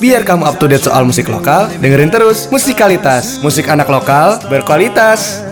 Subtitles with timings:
[0.00, 5.46] Biar kamu up to date soal musik lokal, dengerin terus Musikalitas, musik anak lokal berkualitas.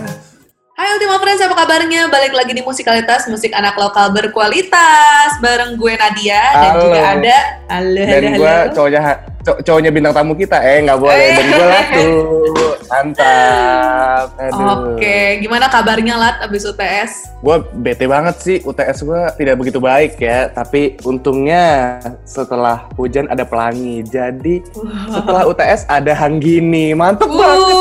[0.75, 2.11] Hai Ultima Friends, apa kabarnya?
[2.11, 6.83] Balik lagi di Musikalitas, musik anak lokal berkualitas Bareng gue Nadia dan Halo.
[6.87, 7.37] juga ada
[7.71, 9.01] Halo, dan halo, gue cowoknya
[9.41, 10.57] cow- cowoknya bintang tamu kita.
[10.59, 11.15] Eh nggak boleh.
[11.19, 11.31] Eh.
[11.33, 12.17] dan gue lah tuh
[12.89, 17.11] mantap Oke, gimana kabarnya Lat abis UTS?
[17.39, 18.57] gue bete banget sih.
[18.61, 20.49] UTS gue tidak begitu baik ya.
[20.49, 24.01] Tapi untungnya setelah hujan ada pelangi.
[24.01, 24.65] Jadi
[25.07, 26.91] setelah UTS ada hanggini.
[26.93, 27.77] Mantep banget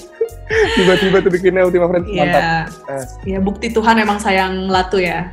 [0.76, 2.58] tiba-tiba tuh bikinnya Ultima Friends mantap Iya,
[2.90, 5.30] Eh, ya bukti Tuhan emang sayang Latu ya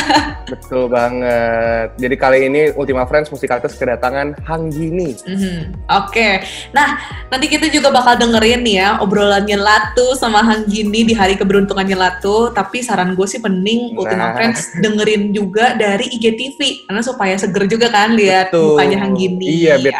[0.50, 5.86] betul banget jadi kali ini Ultima Friends musikalitas kedatangan hanggini Mhm.
[5.90, 6.98] Oke, nah
[7.28, 11.94] nanti kita juga bakal dengerin nih ya obrolannya Latu sama Hang Gini di hari keberuntungannya
[11.94, 12.50] Latu.
[12.50, 14.34] Tapi saran gue sih penting Ultima Nah.
[14.34, 18.76] Friends dengerin juga dari IGTV karena supaya seger juga kan lihat Betul.
[18.76, 19.46] mukanya Hang Gini.
[19.66, 19.96] Iya, biar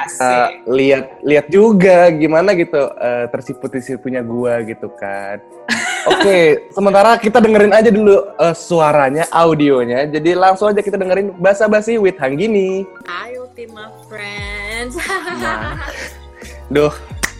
[0.68, 4.20] lihat lihat juga gimana gitu eh, tersipu-tersipunya
[4.64, 5.40] gitu kan.
[6.08, 10.08] Oke, sementara kita dengerin aja dulu eh, suaranya, audionya.
[10.08, 12.88] Jadi langsung aja kita dengerin basa-basi with Hanggini.
[13.04, 14.96] Hai Ultima Friends.
[15.40, 15.76] Nah.
[16.72, 16.94] Duh,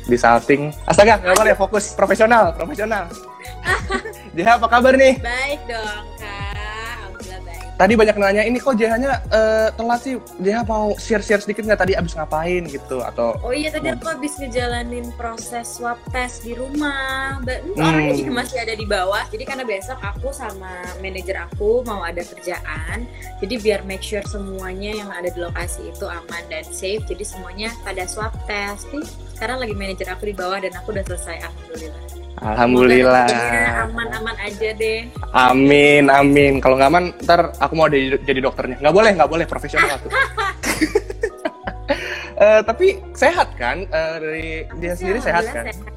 [0.05, 0.75] di salting.
[0.85, 3.09] Astaga, nggak boleh fokus profesional, profesional.
[4.37, 5.17] Jadi apa kabar nih?
[5.23, 6.05] baik dong.
[7.81, 10.20] Tadi banyak nanya ini kok JH-nya eh, telat sih.
[10.36, 14.37] JH mau share-share sedikit nggak tadi abis ngapain gitu atau Oh iya tadi aku habis
[14.37, 17.41] ngejalanin proses swab test di rumah.
[17.41, 17.89] Ba- hmm, Hmm.
[17.89, 19.25] Orangnya juga masih ada di bawah.
[19.33, 20.69] Jadi karena besok aku sama
[21.00, 23.09] manajer aku mau ada kerjaan.
[23.41, 27.00] Jadi biar make sure semuanya yang ada di lokasi itu aman dan safe.
[27.09, 28.92] Jadi semuanya pada swab test.
[28.92, 31.48] Nih, sekarang lagi manajer aku di bawah dan aku udah selesai.
[31.48, 32.05] Alhamdulillah.
[32.41, 33.29] Alhamdulillah.
[33.85, 35.05] Aman-aman aja deh.
[35.31, 36.56] Amin, amin.
[36.59, 38.81] Kalau nggak aman, ntar aku mau jadi, jadi dokternya.
[38.81, 40.11] Nggak boleh, nggak boleh profesional tuh.
[42.41, 43.84] Eh, tapi sehat kan?
[43.84, 44.49] Eh, dari
[44.81, 45.69] dia sendiri sehat kan?
[45.69, 45.93] Sehat ya.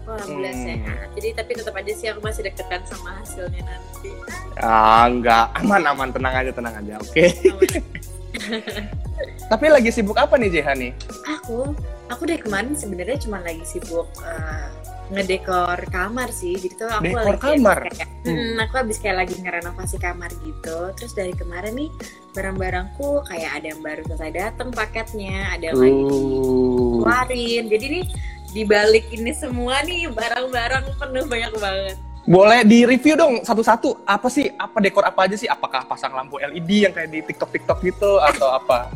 [0.00, 0.64] Aku alhamdulillah Hmm.
[0.64, 1.06] sehat.
[1.12, 4.08] Jadi tapi tetap aja sih aku masih deketan sama hasilnya nanti.
[4.56, 5.44] Ah, nggak.
[5.60, 6.08] Aman, aman.
[6.08, 6.94] Tenang aja, tenang aja.
[7.04, 7.28] Oke.
[9.52, 10.92] tapi lagi sibuk apa nih JH nih?
[11.28, 11.76] aku,
[12.08, 14.66] aku dari kemarin sebenarnya cuma lagi sibuk eh,
[15.12, 16.56] ngedekor kamar sih.
[16.56, 17.78] Jadi tuh aku Dekor lagi kamar?
[17.92, 18.40] Kayak, Hmm.
[18.40, 20.78] Hmm, aku habis kayak lagi ngerenovasi kamar gitu.
[20.96, 21.92] Terus dari kemarin nih
[22.32, 27.64] barang-barangku kayak ada yang baru selesai datang paketnya, ada yang lagi dikeluarin.
[27.68, 28.04] Jadi nih
[28.56, 31.96] dibalik ini semua nih barang-barang penuh banyak banget.
[32.24, 34.08] boleh di review dong satu-satu.
[34.08, 34.48] Apa sih?
[34.56, 35.44] Apa dekor apa aja sih?
[35.44, 38.88] Apakah pasang lampu LED yang kayak di TikTok-TikTok gitu atau apa?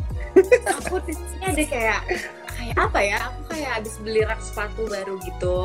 [0.65, 2.01] aku di sini ada kayak
[2.69, 5.57] kayak apa ya aku kayak habis beli rak sepatu baru gitu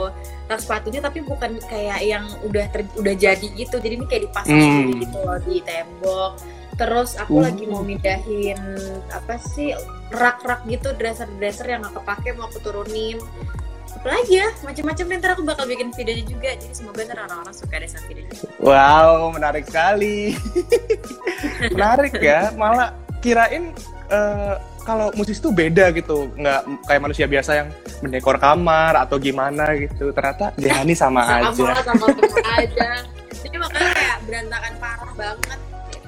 [0.45, 4.57] rak sepatunya tapi bukan kayak yang udah ter- udah jadi gitu jadi ini kayak dipasang
[4.57, 4.97] Hmm.
[4.97, 6.33] gitu loh di tembok
[6.75, 7.43] terus aku Uh.
[7.45, 8.59] lagi mau mindahin
[9.09, 9.71] apa sih
[10.11, 13.21] rak-rak gitu dresser-dresser yang gak kepake mau aku turunin
[13.95, 17.75] apa lagi ya macam-macam ntar aku bakal bikin videonya juga jadi semoga ntar orang-orang suka
[17.77, 20.35] deh sama videonya Wow, menarik sekali.
[21.71, 22.51] menarik ya.
[22.55, 22.91] Malah
[23.21, 23.73] kirain
[24.09, 24.55] eh,
[24.85, 27.69] kalau musisi tuh beda gitu, nggak kayak manusia biasa yang
[28.05, 30.13] mendekor kamar atau gimana gitu.
[30.13, 31.83] Ternyata Jehani sama sama aja.
[31.83, 32.07] sama
[32.61, 32.89] aja
[33.45, 35.59] jadi makanya kayak berantakan parah banget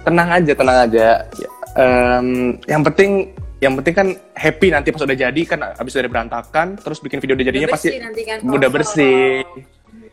[0.06, 1.08] Tenang aja, tenang aja.
[1.74, 2.26] Em,
[2.70, 3.10] yang penting
[3.58, 7.34] yang penting kan happy nanti pas udah jadi kan abis udah berantakan terus bikin video
[7.34, 7.90] udah jadinya Udah pasti
[8.22, 9.42] kan, udah bersih.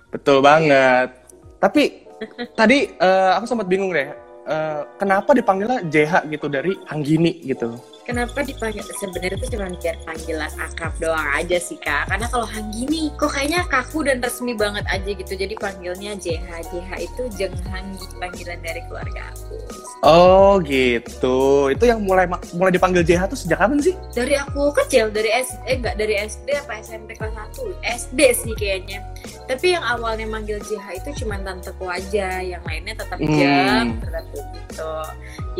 [0.10, 1.14] Betul banget.
[1.62, 2.10] Tapi
[2.60, 4.10] tadi eh, aku sempat bingung deh.
[4.44, 7.78] eh, kenapa dipanggilnya JH gitu dari Hanggini gitu?
[8.04, 12.12] Kenapa dipanggil sebenarnya itu cuma biar panggilan akrab doang aja sih kak.
[12.12, 15.34] Karena kalau Hanggini kok kayaknya kaku dan resmi banget aja gitu.
[15.40, 16.50] Jadi panggilnya JH.
[16.68, 19.56] JH itu Jeng Hanggi panggilan dari keluarga aku.
[20.04, 21.72] Oh gitu.
[21.72, 23.96] Itu yang mulai mulai dipanggil JH tuh sejak kapan sih?
[24.12, 28.54] Dari aku kecil dari S eh enggak dari SD apa SMP kelas 1 SD sih
[28.60, 29.00] kayaknya.
[29.48, 33.32] Tapi yang awalnya manggil JH itu cuma tanteku aja, yang lainnya tetap Hmm.
[33.32, 34.96] Jeng, tetap gitu.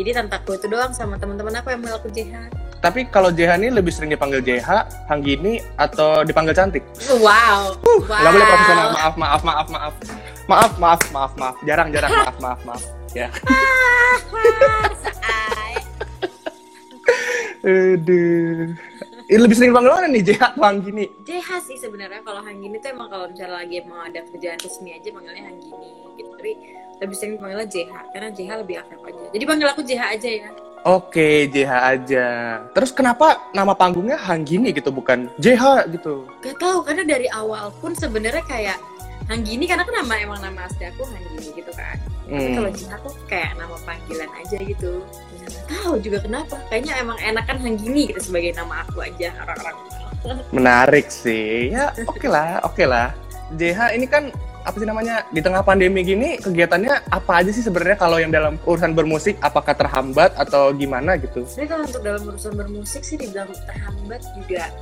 [0.00, 2.33] Jadi tanteku itu doang sama teman-teman aku yang manggil aku JH.
[2.84, 4.68] Tapi kalau JH ini lebih sering dipanggil JH,
[5.08, 6.84] Hanggini atau dipanggil cantik?
[7.16, 7.72] Wow.
[7.80, 8.12] wow.
[8.12, 8.88] Nggak boleh profesional.
[8.92, 9.94] Maaf, maaf, maaf, maaf.
[10.44, 11.56] Maaf, maaf, maaf, maaf.
[11.64, 12.12] Jarang, jarang.
[12.20, 12.84] Maaf, maaf, maaf.
[13.16, 13.32] Ya.
[17.64, 18.76] Aduh.
[19.24, 21.08] Ini lebih sering dipanggil mana nih JH atau Hanggini?
[21.24, 25.08] JH sih sebenarnya kalau Hanggini tuh emang kalau misalnya lagi mau ada kerjaan resmi aja
[25.08, 25.88] panggilnya Hanggini
[26.20, 26.28] gitu.
[26.36, 26.52] Tapi
[27.00, 29.24] lebih sering panggilnya JH karena JH lebih akrab aja.
[29.32, 30.52] Jadi panggil aku JH aja ya.
[30.84, 32.26] Oke, JH aja.
[32.76, 36.28] Terus kenapa nama panggungnya Hanggini gitu, bukan JH gitu?
[36.44, 38.76] Gak tahu karena dari awal pun sebenarnya kayak
[39.24, 41.96] Hanggini karena kan nama emang nama asli aku Hanggini gitu kan.
[42.28, 42.56] Tapi Hmm.
[42.60, 44.92] kalau Jiha tuh kayak nama panggilan aja gitu.
[45.40, 46.56] Nggak tahu juga kenapa.
[46.68, 49.76] Kayaknya emang enakan Hanggini gitu sebagai nama aku aja orang-orang.
[50.52, 51.72] Menarik sih.
[51.72, 53.16] Ya, oke lah, oke lah.
[53.56, 54.28] JH ini kan
[54.64, 58.56] apa sih namanya di tengah pandemi gini kegiatannya apa aja sih sebenarnya kalau yang dalam
[58.64, 61.44] urusan bermusik apakah terhambat atau gimana gitu?
[61.44, 64.72] Sebenarnya kalau untuk dalam urusan bermusik sih dibilang terhambat juga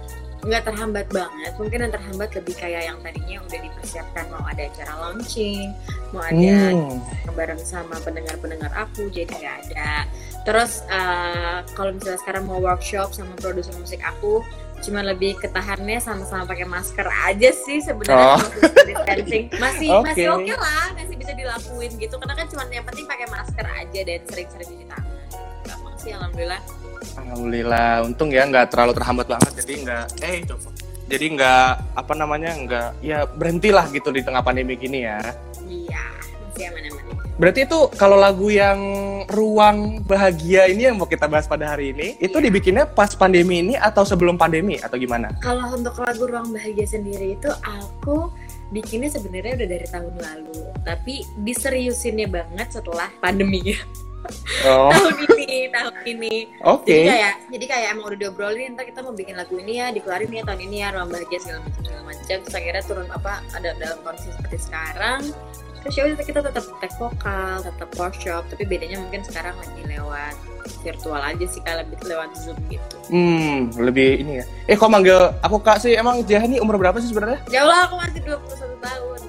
[0.42, 1.52] nggak terhambat banget.
[1.54, 5.70] Mungkin yang terhambat lebih kayak yang tadinya udah dipersiapkan mau ada acara launching,
[6.10, 6.34] mau ada
[6.74, 6.98] Hmm.
[7.38, 10.06] bareng sama pendengar-pendengar aku jadi nggak ada.
[10.42, 14.42] Terus eh, kalau misalnya sekarang mau workshop sama produser musik aku
[14.82, 18.42] cuma lebih ketahannya sama-sama pakai masker aja sih sebenarnya Oh.
[18.82, 20.06] distancing masih Oke.
[20.10, 24.00] masih oke lah masih bisa dilakuin gitu karena kan cuma yang penting pakai masker aja
[24.02, 25.06] dan sering-sering cuci tangan
[25.62, 26.60] gampang sih alhamdulillah
[27.12, 30.68] Alhamdulillah, untung ya nggak terlalu terhambat banget, jadi nggak, eh coba.
[31.06, 35.18] Jadi nggak apa namanya nggak ya berhentilah gitu di tengah pandemi gini ya.
[35.62, 36.02] iya
[36.46, 37.04] masih aman-aman
[37.42, 38.78] Berarti itu kalau lagu yang
[39.26, 42.46] ruang bahagia ini yang mau kita bahas pada hari ini, itu Iya.
[42.46, 45.34] dibikinnya pas pandemi ini atau sebelum pandemi atau gimana?
[45.42, 48.30] Kalau untuk lagu Ruang Bahagia sendiri itu aku
[48.70, 50.54] bikinnya sebenarnya udah dari tahun lalu,
[50.86, 53.74] tapi diseriusinnya banget setelah pandemi
[54.62, 56.34] Oh, tahun ini, tahun ini.
[56.62, 56.86] oke.
[56.86, 60.30] Jadi kayak jadi kayak emang udah diobrolin ntar kita mau bikin lagu ini ya, dikeluarin
[60.30, 62.22] ya tahun ini ya Ruang Bahagia segala macam segala macam.
[62.38, 65.20] Terus akhirnya turun apa ada dalam kondisi seperti sekarang.
[65.82, 70.34] Terus ya udah kita tetap tag vokal, tetap workshop, tapi bedanya mungkin sekarang lagi lewat
[70.80, 72.96] virtual aja sih kalau lebih lewat zoom gitu.
[73.10, 74.44] Hmm, lebih ini ya.
[74.64, 75.92] Eh, kok manggil aku kak sih?
[75.92, 77.42] Emang Jah ini umur berapa sih sebenarnya?
[77.50, 78.38] Ya Allah aku masih 21
[78.78, 79.20] tahun.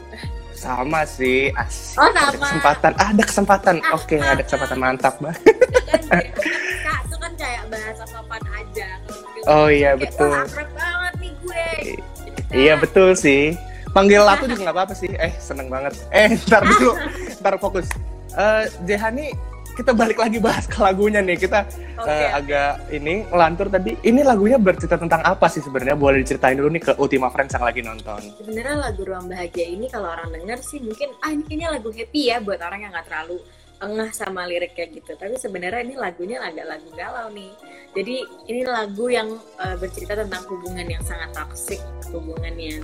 [0.54, 1.98] Sama sih, asik.
[1.98, 2.38] Oh, Ada sama.
[2.40, 3.76] kesempatan, ada kesempatan.
[3.82, 5.36] Ah, Oke, ah, ada kesempatan mantap, Mbak.
[5.84, 6.02] kan
[6.80, 8.88] kak itu kan kayak bahasa sopan aja
[9.44, 10.32] Oh iya, kayak, betul.
[10.32, 11.68] akrab banget nih gue
[12.24, 12.52] Gitu.
[12.54, 13.58] Iya, betul sih.
[13.94, 15.10] Panggil Latu juga nggak apa-apa sih.
[15.14, 15.94] Eh, seneng banget.
[16.10, 16.98] Eh, ntar dulu.
[17.40, 17.86] ntar fokus.
[18.34, 19.30] Eh, Jeha nih,
[19.74, 21.38] kita balik lagi bahas ke lagunya nih.
[21.38, 21.62] Kita
[22.02, 22.10] Oke.
[22.10, 23.94] eh, agak ini ngelantur tadi.
[24.02, 25.94] Ini lagunya bercerita tentang apa sih sebenarnya?
[25.94, 28.22] Boleh diceritain dulu nih ke Ultima Friends yang lagi nonton.
[28.34, 32.22] sebenarnya lagu ruang bahagia ini kalau orang denger sih mungkin ah ini kayaknya lagu happy
[32.34, 33.38] ya buat orang yang nggak terlalu
[33.84, 35.14] engah sama lirik kayak gitu.
[35.20, 37.52] Tapi sebenarnya ini lagunya agak lagu galau nih.
[37.94, 38.16] Jadi
[38.50, 42.82] ini lagu yang uh, bercerita tentang hubungan yang sangat toksik hubungan yang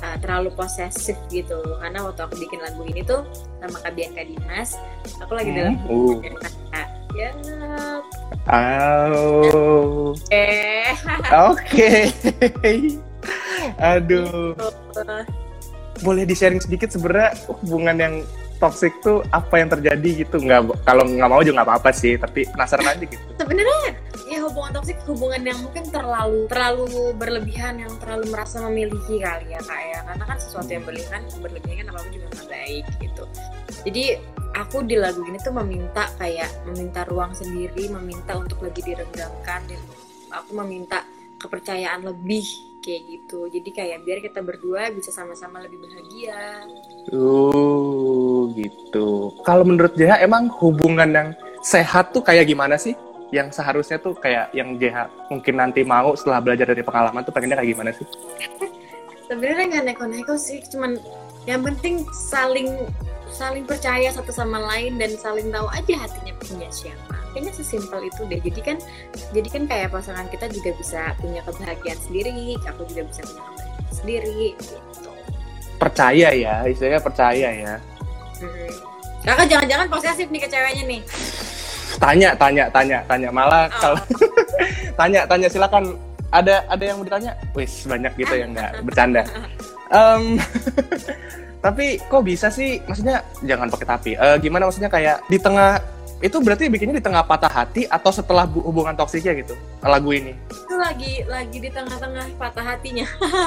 [0.00, 1.60] uh, terlalu posesif gitu.
[1.82, 3.26] Karena waktu aku bikin lagu ini tuh
[3.60, 4.78] sama Kak Bianca Dimas
[5.20, 6.32] aku lagi dalam Hmm, hubungan
[6.72, 6.88] uh.
[7.16, 7.30] ya
[8.48, 10.96] Oh, eh
[11.52, 11.92] oke.
[13.92, 14.56] Aduh,
[16.00, 18.14] boleh di sharing sedikit sebenarnya hubungan yang
[18.58, 20.42] toxic tuh apa yang terjadi gitu?
[20.42, 22.18] Nggak, kalau nggak mau juga nggak apa-apa sih.
[22.18, 23.24] Tapi penasaran aja gitu.
[23.38, 23.96] sebenarnya
[24.28, 29.60] ya hubungan toksik hubungan yang mungkin terlalu terlalu berlebihan yang terlalu merasa memiliki kali ya
[29.64, 33.24] kak ya karena kan sesuatu yang berlebihan berlebihan kan apa juga nggak baik gitu
[33.88, 34.04] jadi
[34.52, 39.80] aku di lagu ini tuh meminta kayak meminta ruang sendiri meminta untuk lebih direnggangkan dan
[40.28, 41.08] aku meminta
[41.40, 42.44] kepercayaan lebih
[42.84, 46.68] kayak gitu jadi kayak biar kita berdua bisa sama-sama lebih bahagia
[47.08, 49.34] Uh, gitu.
[49.42, 51.28] Kalau menurut JH emang hubungan yang
[51.64, 52.96] sehat tuh kayak gimana sih?
[53.28, 57.60] Yang seharusnya tuh kayak yang JH mungkin nanti mau setelah belajar dari pengalaman tuh pengennya
[57.60, 58.06] kayak gimana sih?
[59.28, 60.96] sebenarnya nggak neko-neko sih cuman
[61.44, 62.02] yang penting
[62.32, 62.88] saling
[63.28, 68.24] saling percaya satu sama lain dan saling tahu aja hatinya punya siapa kayaknya sesimpel itu
[68.24, 68.76] deh jadi kan
[69.36, 73.94] jadi kan kayak pasangan kita juga bisa punya kebahagiaan sendiri aku juga bisa punya kebahagiaan
[73.94, 74.76] sendiri gitu
[75.78, 77.74] Percaya ya, istilahnya percaya ya.
[78.38, 78.70] Mm.
[79.20, 81.02] kakak jangan-jangan posesif nih ke ceweknya nih
[81.98, 83.26] Tanya, tanya, tanya, tanya.
[83.28, 83.70] Malah Oh.
[83.80, 83.98] kalau
[85.00, 85.98] tanya, tanya silakan.
[86.28, 87.32] Ada ada yang mau ditanya?
[87.56, 89.24] Wis banyak gitu ya nggak bercanda.
[89.88, 90.36] Em,
[91.64, 92.78] tapi kok bisa sih?
[92.84, 94.10] Maksudnya jangan pakai tapi.
[94.14, 95.80] Eh, gimana maksudnya kayak di tengah
[96.18, 100.34] itu berarti bikinnya di tengah patah hati atau setelah bu- hubungan toksiknya gitu lagu ini?
[100.50, 103.06] itu lagi lagi di tengah-tengah patah hatinya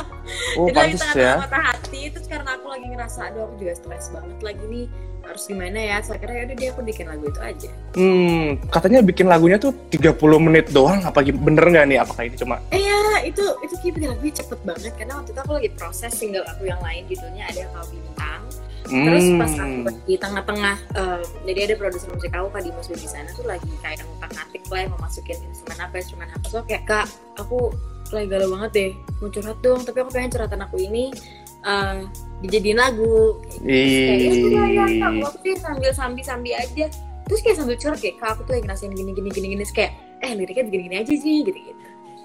[0.57, 1.43] Oh Itu lagi tengah-tengah ya.
[1.43, 4.85] patah hati itu karena aku lagi ngerasa aduh aku juga stres banget lagi nih
[5.21, 9.27] harus gimana ya saya kira yaudah dia aku bikin lagu itu aja Hmm, katanya bikin
[9.27, 11.03] lagunya tuh 30 menit doang.
[11.03, 11.97] Apa bener nggak nih?
[11.99, 12.57] Apakah ini cuma?
[12.69, 16.11] eh ya itu itu kayak bikin lagunya cepet banget karena waktu itu aku lagi proses
[16.11, 18.41] single aku yang lain judulnya ada kau bintang
[18.91, 19.87] terus pas aku Hmm.
[20.03, 24.03] di tengah-tengah eh, jadi ada produser musik aku kak Dimas di sana tuh lagi kayak
[24.03, 26.45] ngutak ngatik lah mau masukin instrumen apa instrumen apa.
[26.51, 27.07] So kayak kak
[27.39, 27.71] aku
[28.11, 28.91] lagi galau banget deh
[29.23, 31.15] mau curhat dong tapi aku pengen curhatan aku ini
[31.63, 31.97] eh,
[32.43, 33.39] dijadiin lagu.
[33.63, 36.85] Kayak ya ya aku sih sambil sambil sambil aja.
[37.25, 39.61] Terus kayak sambil curhat kayak kak aku tuh lagi ngerasain gini gini gini gini.
[39.63, 41.81] Terus kayak eh liriknya begini gini aja sih gitu gitu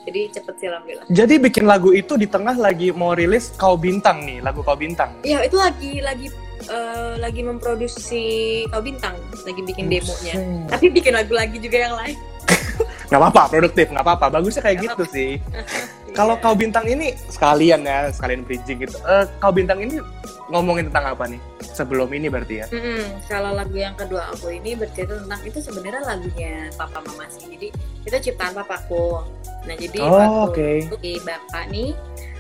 [0.07, 1.07] jadi cepet sih alhamdulillah.
[1.11, 5.11] Jadi bikin lagu itu di tengah lagi mau rilis Kau Bintang nih, lagu Kau Bintang.
[5.27, 6.31] Iya itu lagi lagi
[6.65, 8.25] eh, lagi memproduksi
[8.73, 10.35] Kau Bintang, lagi bikin demonya.
[10.35, 10.71] Buset.
[10.73, 12.17] Tapi bikin lagu lagi juga yang lain.
[13.11, 14.27] Nggak apa-apa, produktif, nggak apa-apa.
[14.35, 15.31] Bagusnya kayak Nggak gitu sih.
[16.19, 18.97] Kalau kau bintang ini sekalian ya, sekalian bridging gitu.
[19.05, 20.01] Eh, kau bintang ini
[20.49, 21.39] ngomongin tentang apa nih?
[21.61, 22.67] Sebelum ini berarti ya?
[22.73, 23.21] Mm-mm.
[23.29, 27.47] Kalau lagu yang kedua aku ini bercerita tentang itu sebenarnya lagunya papa mama sih.
[27.53, 27.69] Jadi
[28.09, 29.23] itu ciptaan papaku.
[29.69, 31.91] Nah jadi Oh, waktu itu bapak nih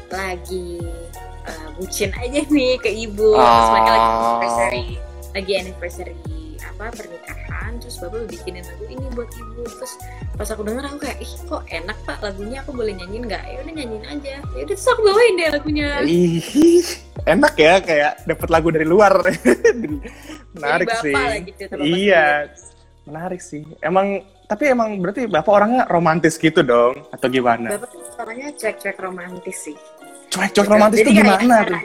[0.08, 0.80] lagi
[1.46, 3.34] uh, bucin aja nih ke ibu.
[3.34, 4.18] Terus mereka lagi Ah.
[4.18, 4.84] anniversary,
[5.32, 6.14] lagi anniversary
[6.60, 7.72] apa pernikahan.
[7.80, 9.62] Terus bapak bikinin lagu ini buat ibu.
[9.64, 9.92] Terus
[10.36, 13.42] pas aku denger aku kayak ih kok enak pak lagunya aku boleh nyanyiin nggak?
[13.46, 14.34] Ya udah nyanyiin aja.
[14.44, 15.88] Ya udah terus aku bawain deh lagunya.
[16.04, 16.86] Ih,
[17.24, 19.14] enak ya kayak dapat lagu dari luar.
[20.56, 21.14] menarik Jadi sih.
[21.14, 22.26] bapak Iya,
[23.04, 23.62] menarik sih.
[23.80, 27.76] Emang tapi emang berarti bapak orangnya romantis gitu dong atau gimana?
[27.76, 29.76] Bapak orangnya cuek-cuek romantis sih.
[30.36, 31.80] Cuek-cuek romantis kayak gimana cara, tuh?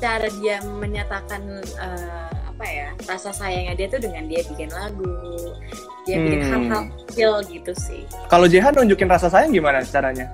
[0.00, 5.12] Cara dia menyatakan eh, apa ya rasa sayangnya dia tuh dengan dia bikin lagu,
[6.02, 6.50] dia bikin Hmm.
[6.50, 8.02] hal-hal kecil gitu sih.
[8.26, 10.26] Kalau Jehan nunjukin rasa sayang gimana caranya?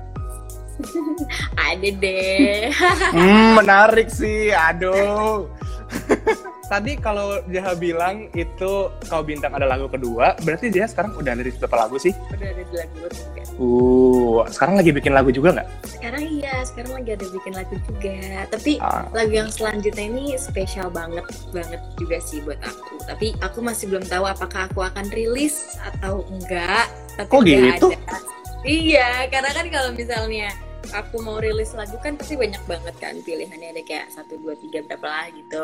[1.69, 2.71] Ada deh.
[3.11, 4.55] Hmm, menarik sih.
[4.55, 5.51] Aduh.
[6.69, 11.57] Tadi kalau Jaha bilang itu kau bintang ada lagu kedua, berarti Jaha sekarang udah rilis
[11.57, 12.13] berapa lagu sih?
[12.29, 13.43] Udah ada di lagu juga.
[13.57, 15.69] Uh, sekarang lagi bikin lagu juga nggak?
[15.89, 18.17] Sekarang iya, sekarang lagi ada bikin lagu juga.
[18.53, 21.25] Tapi Ah, lagu yang selanjutnya ini spesial banget
[21.57, 23.01] banget juga sih buat aku.
[23.09, 26.85] Tapi aku masih belum tahu apakah aku akan rilis atau enggak.
[27.17, 27.89] Tapi Kok gitu?
[27.97, 28.19] ada.
[28.63, 30.53] Iya, karena kan kalau misalnya
[30.93, 34.85] aku mau rilis lagu kan pasti banyak banget kan pilihannya ada kayak satu dua tiga
[34.85, 35.63] berapa lah gitu.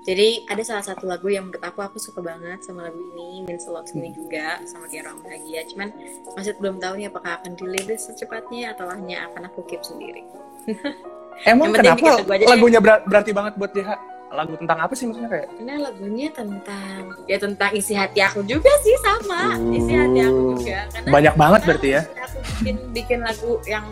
[0.00, 3.68] Jadi ada salah satu lagu yang menurut aku aku suka banget sama lagu ini Means
[3.68, 5.60] a Lot Me juga sama kayak orang bahagia.
[5.68, 5.88] Cuman
[6.36, 10.24] masih belum tahu nih apakah akan dirilis secepatnya atau hanya akan aku keep sendiri.
[11.50, 12.46] emang kenapa deh.
[12.48, 13.96] lagunya ber- berarti banget buat Jaha?
[14.30, 15.48] Lagu tentang apa sih maksudnya kayak?
[15.58, 20.86] Karena lagunya tentang ya tentang isi hati aku juga sih sama isi hati aku juga.
[20.94, 22.02] Karena Banyak banget karena berarti ya?
[22.06, 23.84] Aku bikin bikin lagu yang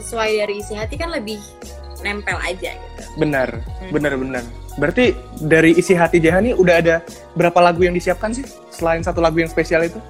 [0.00, 1.38] sesuai dari isi hati kan lebih
[2.00, 3.02] nempel aja gitu.
[3.20, 3.92] Benar, Hmm.
[3.92, 4.44] benar, benar.
[4.80, 6.96] Berarti dari isi hati Jaha nih udah ada
[7.36, 8.46] berapa lagu yang disiapkan sih?
[8.72, 10.00] Selain satu lagu yang spesial itu?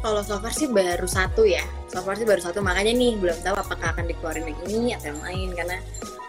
[0.00, 1.64] Kalau so far sih baru satu ya.
[1.88, 5.12] So far sih baru satu makanya nih belum tahu apakah akan dikeluarin yang ini atau
[5.12, 5.76] yang lain karena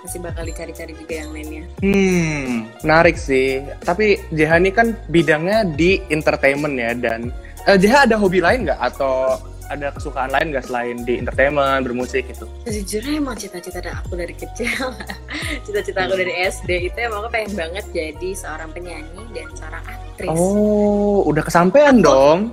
[0.01, 1.63] masih bakal dicari-cari juga yang lainnya.
[1.79, 3.63] Hmm, menarik sih.
[3.83, 7.31] Tapi Jeha ini kan bidangnya di entertainment ya dan
[7.63, 9.39] eh, Jeha ada hobi lain nggak atau
[9.71, 12.45] ada kesukaan lain nggak selain di entertainment bermusik gitu?
[12.67, 14.91] Sejujurnya emang cita-cita aku dari kecil,
[15.65, 20.29] cita-cita aku dari SD itu emang aku pengen banget jadi seorang penyanyi dan seorang aktris.
[20.29, 22.51] Oh, udah kesampaian dong.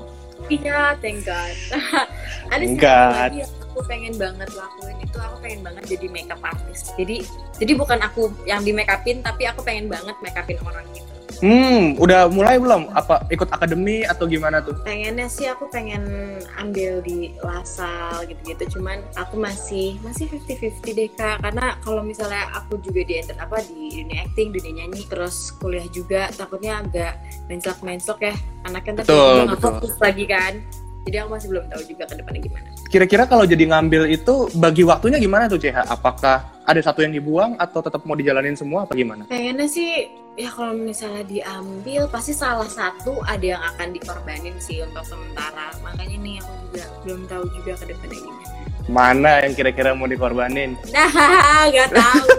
[0.49, 1.55] Iya, thank God.
[2.55, 6.97] Ada lagi yang aku pengen banget lakuin itu aku pengen banget jadi makeup artist.
[6.97, 7.27] Jadi
[7.61, 11.08] jadi bukan aku yang di make upin tapi aku pengen banget make upin orang gitu.
[11.38, 12.90] Hmm, udah mulai belum?
[12.95, 14.75] Apa ikut akademi atau gimana tuh?
[14.83, 16.02] Pengennya sih aku pengen
[16.59, 18.78] ambil di Lasal gitu-gitu.
[18.78, 21.38] Cuman aku masih masih 50-50 deh kak.
[21.42, 25.87] Karena kalau misalnya aku juga di enter apa di dunia acting, dunia nyanyi, terus kuliah
[25.95, 27.14] juga takutnya agak
[27.47, 28.35] mencelak-mencelok ya.
[28.66, 30.54] Anaknya tapi nggak fokus lagi kan.
[31.09, 32.68] Jadi aku masih belum tahu juga ke depannya gimana.
[32.92, 35.80] Kira-kira kalau jadi ngambil itu bagi waktunya gimana tuh Jeha?
[35.88, 39.25] Apakah ada satu yang dibuang atau tetap mau dijalanin semua apa gimana?
[39.25, 45.02] Pengennya sih ya kalau misalnya diambil pasti salah satu ada yang akan dikorbanin sih untuk
[45.02, 45.75] sementara.
[45.83, 48.47] Makanya nih aku juga belum tahu juga ke depannya gimana.
[48.88, 50.78] Mana yang kira-kira mau dikorbanin?
[50.95, 52.30] Nah, nggak tahu.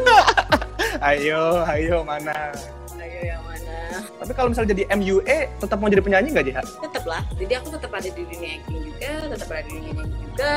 [1.11, 2.55] Ayo, ayo mana?
[2.97, 4.03] Ayo yang mana?
[4.19, 6.63] Tapi kalau misalnya jadi MUA, tetap mau jadi penyanyi nggak Jeha?
[6.63, 7.23] Tetap lah.
[7.39, 10.53] Jadi aku tetap ada di dunia acting juga, tetap ada di dunia nyanyi juga.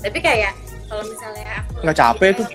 [0.00, 0.52] Tapi kayak
[0.88, 2.46] kalau misalnya aku Nggak capek tuh?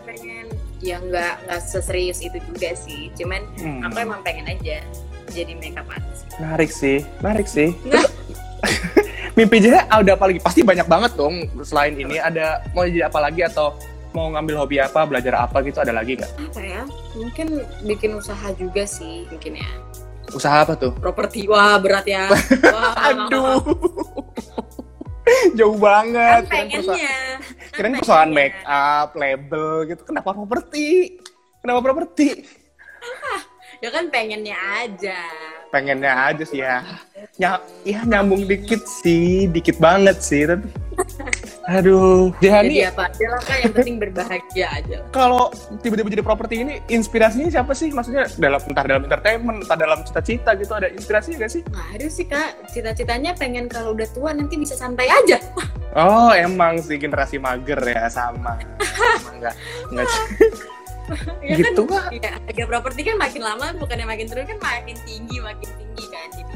[0.80, 3.10] Ya nggak nggak seserius itu juga sih.
[3.14, 3.82] Cuman Hmm.
[3.84, 4.82] aku emang pengen aja
[5.28, 6.26] jadi makeup artist.
[6.38, 7.74] Menarik sih, menarik sih.
[7.84, 8.06] Nah.
[9.38, 10.42] Mimpi Jeha ada apa lagi?
[10.42, 11.46] Pasti banyak banget dong.
[11.62, 13.78] Selain ini ada mau jadi apa lagi atau
[14.10, 16.32] mau ngambil hobi apa, belajar apa gitu ada lagi nggak?
[16.42, 16.82] apa ya
[17.14, 17.48] mungkin
[17.86, 19.70] bikin usaha juga sih mungkin ya
[20.28, 20.90] Usaha apa tuh?
[20.92, 22.26] properti wah berat ya
[22.74, 23.62] wah, Aduh.
[25.58, 26.42] Jauh kan banget.
[26.46, 28.50] Kirain perusahaan- pengennya kan Kirain perusahaan pengennya.
[28.54, 30.02] make up, label gitu.
[30.04, 30.88] Kenapa properti?
[31.60, 32.28] Kenapa properti?
[33.84, 35.20] ya kan pengennya aja
[35.68, 36.80] Pengennya aja sih ya.
[37.36, 40.48] Ya, ya nyambung dikit sih, dikit banget sih.
[40.48, 40.64] Tapi,
[41.68, 45.52] aduh, Jehani jadi apa aja lah kan yang penting berbahagia aja kalau
[45.84, 47.92] tiba-tiba jadi properti ini, inspirasinya siapa sih?
[47.92, 51.62] Maksudnya dalam entah dalam entertainment, entah dalam cita-cita gitu ada inspirasi nggak sih?
[51.68, 55.38] nggak ada sih kak cita-citanya pengen kalau udah tua nanti bisa santai aja
[55.98, 58.60] Oh, emang sih generasi mager ya sama.
[58.78, 59.56] Emang nggak
[59.94, 60.08] nggak
[61.40, 65.40] Ya Gitu kan, ya, harga properti kan makin lama bukannya makin turun kan makin tinggi
[65.40, 66.47] makin tinggi kan jadi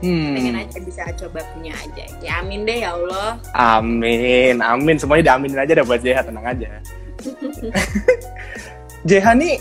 [0.00, 0.32] Hmm.
[0.32, 4.96] pengen aja bisa coba punya aja ya amin deh ya Allah Amin, amin.
[4.96, 6.68] Semuanya diaminin aja dah buat JH, tenang aja.
[9.08, 9.54] JH nih,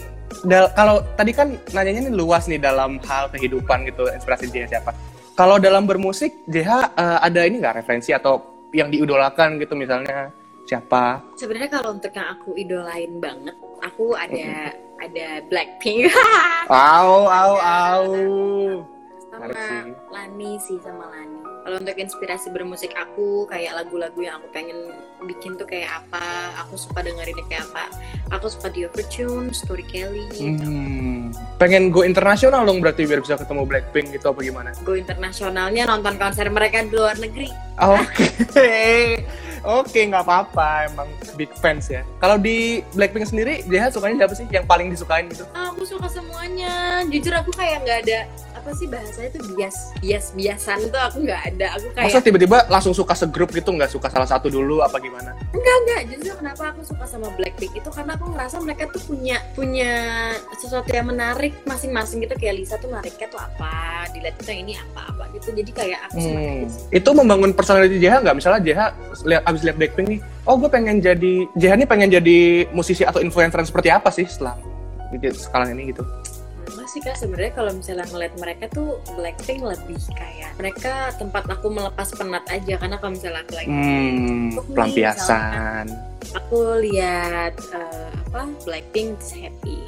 [0.44, 4.92] dal- kalau tadi kan nanyanya nih luas nih dalam hal kehidupan gitu, inspirasi JH siapa?
[5.36, 8.40] Kalau dalam bermusik, JH eh, ada ini nggak referensi atau
[8.72, 10.30] yang diidolakan gitu misalnya
[10.64, 11.18] siapa?
[11.34, 14.70] sebenarnya kalau untuk yang aku idolain banget aku ada
[15.02, 16.14] ada Blackpink
[16.70, 18.06] Au, au, au.
[19.40, 19.94] Sama sih.
[20.12, 24.90] Lani sih sama Lani kalau untuk inspirasi bermusik aku kayak lagu-lagu yang aku pengen
[25.20, 26.24] bikin tuh kayak apa
[26.64, 27.84] aku suka dengerinnya kayak apa
[28.32, 31.36] aku suka The Overtune, Story Kelly Hmm.
[31.58, 34.70] Pengen go internasional dong berarti biar bisa ketemu Blackpink gitu apa gimana?
[34.82, 38.28] go internasionalnya nonton konser mereka di luar negeri Oke,
[39.80, 41.08] oke nggak apa-apa emang
[41.40, 42.04] big fans ya.
[42.20, 45.48] Kalau di Blackpink sendiri, JH sukanya siapa sih yang paling disukain gitu?
[45.56, 48.20] Ah, aku suka semuanya jujur aku kayak nggak ada
[48.52, 52.58] apa sih bahasanya tuh bias bias biasan tuh aku nggak ada aku kayak Masa tiba-tiba
[52.68, 55.32] langsung suka segrup gitu nggak suka salah satu dulu apa gimana?
[55.52, 59.38] enggak enggak justru kenapa aku suka sama Blackpink itu karena aku ngerasa mereka tuh punya
[59.58, 59.92] punya
[60.62, 65.02] sesuatu yang menarik masing-masing gitu kayak Lisa tuh menariknya tuh apa dilihat yang ini apa
[65.10, 66.68] apa gitu jadi kayak aku Hmm.
[66.92, 68.36] Itu membangun personality JH nggak?
[68.38, 68.80] Misalnya JH
[69.26, 72.40] lihat abis lihat Blackpink nih, oh gue pengen jadi JH nih pengen jadi
[72.76, 74.60] musisi atau influencer seperti apa sih setelah
[75.16, 76.06] gitu, sekarang ini gitu?
[76.90, 82.10] Sih kak sebenarnya kalau misalnya ngeliat mereka tuh Blackpink lebih kayak mereka tempat aku melepas
[82.12, 85.86] penat aja karena kalau misalnya aku lagi Hmm, nih, pelampiasan.
[86.34, 89.86] aku lihat eh, apa Blackpink is happy.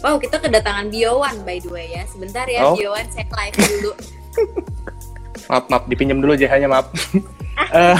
[0.00, 2.08] Wow, kita kedatangan Biowan by the way ya.
[2.08, 2.72] Sebentar ya Oh.
[2.72, 3.92] Biowan saya live dulu.
[5.48, 6.88] Maaf, maaf, dipinjam dulu JH-nya, maaf.
[7.68, 7.98] Eh,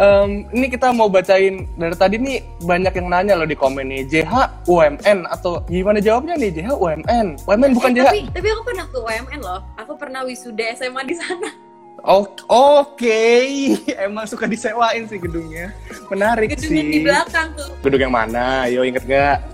[0.00, 4.02] em, ini kita mau bacain dari tadi nih banyak yang nanya loh di komen nih
[4.08, 8.62] JH UMN atau gimana jawabnya nih JH UMN UMN bukan Eh, JH tapi tapi aku
[8.64, 9.60] pernah ke UMN loh.
[9.76, 11.52] Aku pernah wisuda SMA di sana.
[12.02, 13.22] Oke, oke.
[14.08, 15.70] emang suka disewain sih gedungnya
[16.08, 17.70] menarik Gedungnya di sih belakang tuh.
[17.86, 19.44] gedung yang mana yo inget gak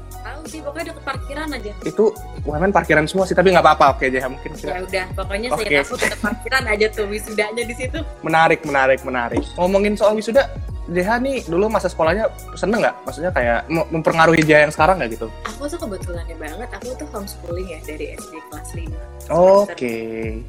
[0.40, 1.72] Tahu sih pokoknya deket parkiran aja.
[1.84, 2.04] itu
[2.42, 5.68] UMN parkiran semua sih tapi nggak apa-apa oke JH mungkin Ya udah, pokoknya Oke.
[5.68, 7.98] saya aku tetap parkiran aja tuh wisudanya di situ.
[8.24, 10.48] menarik menarik menarik ngomongin soal wisuda
[10.90, 12.26] JH nih dulu masa sekolahnya
[12.58, 16.68] seneng nggak maksudnya kayak mem- mempengaruhi JH yang sekarang nggak gitu Aku tuh kebetulannya banget,
[16.72, 18.90] aku tuh homeschooling ya dari SD kelas 5
[19.30, 19.94] oke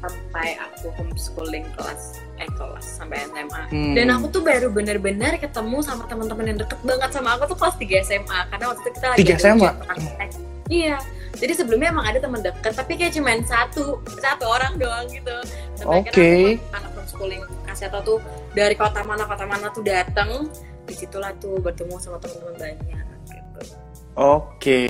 [0.02, 2.02] sampai aku homeschooling kelas
[2.36, 3.62] eh kelas sampai SMA.
[3.70, 3.94] Hmm.
[3.94, 7.76] Dan aku tuh baru bener-bener ketemu sama teman-teman yang deket banget sama aku tuh kelas
[7.78, 9.70] 3 SMA karena waktu itu kita lagi 3 ada SMA?
[9.86, 10.30] praktek.
[10.72, 10.96] Iya.
[11.36, 15.36] Jadi sebelumnya emang ada teman deket tapi kayak cuman satu satu orang doang gitu.
[15.84, 16.56] Oke.
[16.60, 18.18] aku anak homeschooling kasih tau tuh
[18.56, 20.48] dari kota mana kota mana tuh datang
[20.88, 23.60] di situlah tuh bertemu sama teman-teman banyak gitu.
[24.12, 24.84] Oke.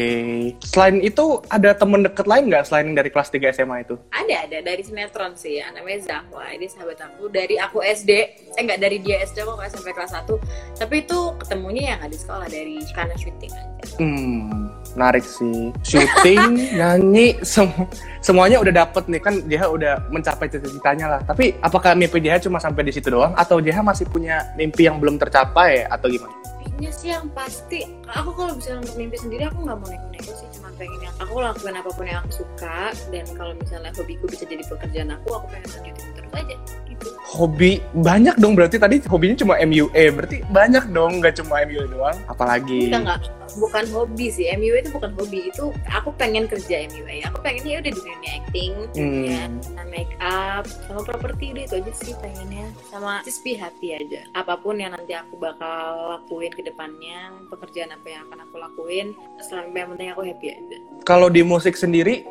[0.66, 3.94] Selain itu ada temen deket lain nggak selain dari kelas 3 SMA itu?
[4.10, 8.10] Ada ada dari sinetron sih ya namanya Zahwa ini sahabat aku dari aku SD
[8.58, 10.26] eh enggak dari dia SD aku sampai kelas 1
[10.74, 15.72] tapi itu ketemunya yang ada di sekolah dari karena syuting aja Hmm, menarik sih.
[15.84, 17.88] Shooting, nyanyi, sem-
[18.20, 19.20] semuanya udah dapet nih.
[19.20, 21.20] Kan JH udah mencapai cita-citanya lah.
[21.24, 23.32] Tapi apakah mimpi JH cuma sampai di situ doang?
[23.34, 26.42] Atau JH masih punya mimpi yang belum tercapai atau gimana?
[26.82, 30.48] mimpinya sih yang pasti aku kalau misalnya untuk mimpi sendiri aku nggak mau nego-nego sih.
[30.58, 32.90] Cuma pengen yang aku lakuin apa pun yang aku suka.
[33.14, 36.56] Dan kalau misalnya hobiku bisa jadi pekerjaan aku aku pengen lanjutin terus aja
[36.90, 37.06] gitu.
[37.38, 38.58] Hobi banyak dong.
[38.58, 41.12] Berarti tadi hobinya cuma MUA berarti banyak dong.
[41.22, 42.16] Nggak cuma MUA doang.
[42.26, 43.18] Apalagi enggak enggak
[43.58, 47.92] bukan hobi sih MUA itu bukan hobi itu aku pengen kerja MUA aku pengennya udah
[47.92, 49.60] di dunia acting Hmm.
[49.88, 54.56] make up sama properti udah itu aja sih pengennya sama just be happy aja apa
[54.60, 59.06] pun yang nanti aku bakal lakuin ke depannya pekerjaan apa yang akan aku lakuin
[59.40, 62.24] selama yang penting aku happy aja kalau di musik sendiri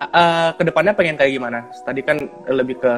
[0.00, 1.68] uh, ke depannya pengen kayak gimana?
[1.84, 2.16] Tadi kan
[2.48, 2.92] lebih ke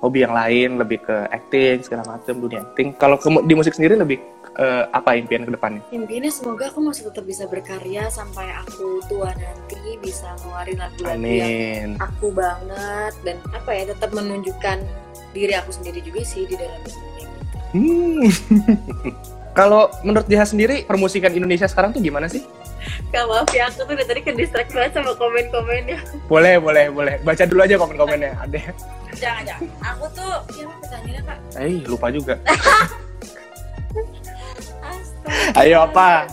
[0.00, 2.96] hobi yang lain, lebih ke acting segala macam dunia acting.
[2.96, 4.18] Kalau di musik sendiri lebih
[4.58, 5.82] uh, apa impian ke depannya?
[5.94, 11.94] Impiannya semoga aku masih tetap bisa berkarya sampai aku tua nanti bisa ngeluarin lagu-lagu yang
[12.00, 14.78] aku banget dan apa ya tetap menunjukkan
[15.30, 16.98] diri aku sendiri juga sih di dalam gitu.
[17.70, 18.26] Hmm.
[19.58, 22.46] Kalau menurut Jiha sendiri permusikan Indonesia sekarang tuh gimana sih?
[23.12, 25.98] Gak maaf ya aku tuh dari tadi ke distract banget sama komen-komennya.
[26.30, 27.14] Boleh, boleh, boleh.
[27.20, 28.40] Baca dulu aja komen-komennya.
[28.40, 28.72] Ada.
[29.18, 29.68] Jangan jangan.
[29.94, 31.38] Aku tuh siapa pertanyaannya kak?
[31.60, 32.34] Eh, lupa juga.
[35.54, 36.26] Ayo apa?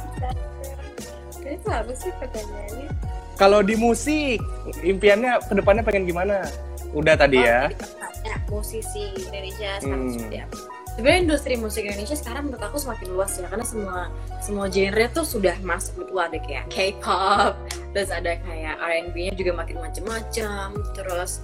[1.42, 2.90] Itu apa sih pertanyaannya?
[3.38, 4.42] Kalau di musik,
[4.82, 6.44] impiannya ke depannya pengen gimana?
[6.92, 7.68] Udah tadi ya.
[7.68, 10.14] Oh, pertanyaan, musisi Indonesia sekarang Hmm.
[10.18, 10.58] seperti apa?
[10.98, 14.10] Sebenarnya industri musik Indonesia sekarang menurut aku semakin luas ya karena semua
[14.42, 17.54] semua genre tuh sudah masuk gitu ada kayak K-pop
[17.94, 21.38] terus ada kayak R&B-nya juga makin macam-macam terus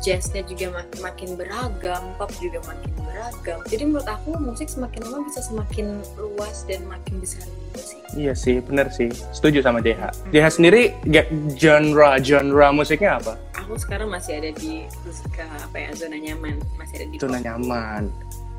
[0.00, 5.26] jazznya juga makin makin beragam pop juga makin beragam jadi menurut aku musik semakin lama
[5.26, 9.06] bisa semakin luas dan makin besar gitu sih Iya sih, bener sih.
[9.30, 10.34] Setuju sama JH.
[10.34, 13.38] JH sendiri ge- genre genre musiknya apa?
[13.54, 17.46] aku sekarang masih ada di musika apa ya zona nyaman masih ada di Zona pop.
[17.46, 18.02] nyaman.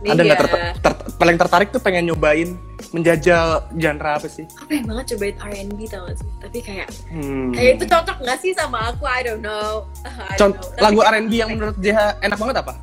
[0.01, 0.11] Iya.
[0.11, 2.57] Ada nggak ter- ter- paling tertarik tuh pengen nyobain
[2.89, 4.43] menjajal genre apa sih?
[4.51, 7.49] aku pengen banget cobain R&B tau gak sih tapi kayak Hmm.
[7.51, 10.81] kayak itu cocok gak sih sama aku I don't know I don't know.
[10.81, 12.73] Lagu R&B yang menurut JH enak banget apa?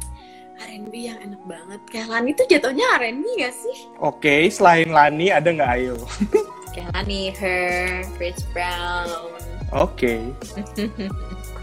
[0.58, 5.48] R&B yang enak banget kayak Lani tuh jatuhnya R&B gak sih Oke, selain Lani ada
[5.48, 5.98] nggak Ayo?
[6.72, 7.68] kayak Lani, Her,
[8.14, 9.10] Chris Brown
[9.68, 10.22] Oke.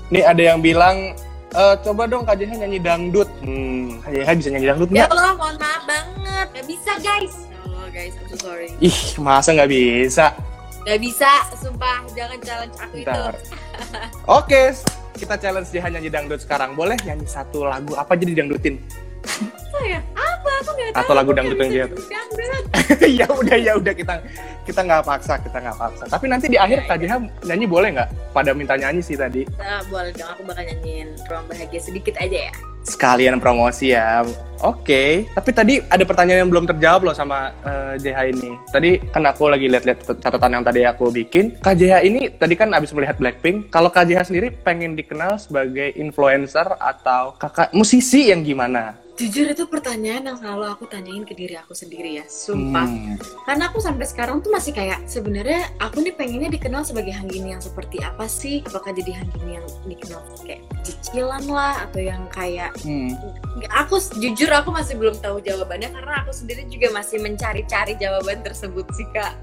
[0.08, 1.18] Nih ada yang bilang
[1.56, 3.30] "Eh, coba dong Kak JH nyanyi dangdut.
[3.39, 5.10] Hmm, Kak bisa nyanyi dangdut ya nggak?
[5.15, 9.56] Allah mohon maaf banget gak bisa guys ya Allah guys I'm so sorry Ih, masa
[9.56, 10.26] nggak bisa?
[10.86, 13.34] gak bisa sumpah jangan challenge aku itu Bentar.
[14.38, 14.62] Oke,
[15.15, 16.76] kita challenge JH nyanyi dangdut sekarang.
[16.76, 18.78] Boleh nyanyi satu lagu apa jadi dangdutin?
[19.76, 22.06] Saya apa aku gak tahu Atau lagu dangdut nggak yang dia- dangdut.
[23.20, 24.14] ya udah ya udah kita
[24.66, 26.04] kita nggak paksa kita nggak paksa.
[26.10, 27.14] Tapi nanti di akhir Kak JH
[27.46, 28.10] nyanyi boleh nggak?
[28.32, 29.46] Pada minta nyanyi sih tadi.
[29.58, 32.54] Nah, boleh dong aku bakal nyanyiin ruang bahagia sedikit aja ya
[32.86, 34.22] Sekalian promosi ya.
[34.62, 35.26] Oke.
[35.34, 38.54] Tapi tadi ada pertanyaan yang belum terjawab loh sama eh, JH ini.
[38.70, 41.58] Tadi kan aku lagi lihat-lihat catatan yang tadi aku bikin.
[41.66, 43.74] Kak JH ini tadi kan abis melihat Blackpink.
[43.74, 48.94] Kalau Kak JH sendiri pengen dikenal sebagai influencer atau kakak musisi yang gimana?
[49.16, 52.88] Jujur itu pertanyaan yang selalu aku tanyain ke diri aku sendiri ya, sumpah.
[52.88, 53.17] Hmm.
[53.43, 57.63] Karena aku sampai sekarang tuh masih kayak sebenarnya aku nih pengennya dikenal sebagai Hanggini yang
[57.63, 58.62] seperti apa sih?
[58.65, 63.17] Apakah jadi Hanggini yang dikenal kayak cicilan lah atau yang kayak Hmm.
[63.71, 68.86] Aku jujur aku masih belum tahu jawabannya karena aku sendiri juga masih mencari-cari jawaban tersebut
[68.93, 69.34] sih kak.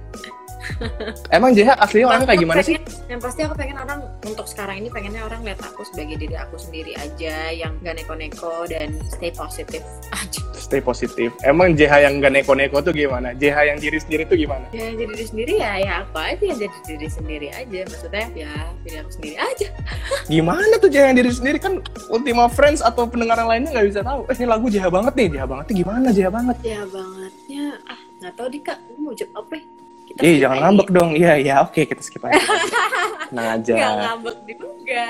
[1.36, 2.76] Emang JH aslinya orangnya kayak gimana sih?
[2.76, 6.34] pengen- Yang pasti aku pengen orang untuk sekarang ini pengennya orang lihat aku sebagai diri
[6.34, 10.40] aku sendiri aja yang gak neko-neko dan stay positif aja.
[10.54, 11.34] Stay positif.
[11.42, 13.34] Emang JH yang gak neko-neko tuh gimana?
[13.34, 14.64] JH yang diri sendiri tuh gimana?
[14.70, 17.80] Ya jadi diri sendiri ya, ya aku aja yang jadi diri sendiri aja.
[17.84, 19.66] Maksudnya ya diri aku sendiri aja.
[20.32, 21.74] Gimana tuh JH yang diri sendiri kan
[22.08, 24.24] Ultima Friends atau pendengar yang lainnya nggak bisa tahu.
[24.30, 26.56] Eh ini lagu JH banget nih, JH banget nih gimana JH banget?
[26.62, 29.81] Ya bangetnya, ah nggak tahu kak, Lu mau jawab apa?
[30.12, 30.14] Ya?
[30.14, 30.62] Kita Ih skip jangan aja.
[30.62, 31.10] ngambek dong.
[31.12, 32.36] Iya iya oke kita skip aja.
[33.28, 33.72] Tenang aja.
[33.74, 35.06] Nggak ngambek juga,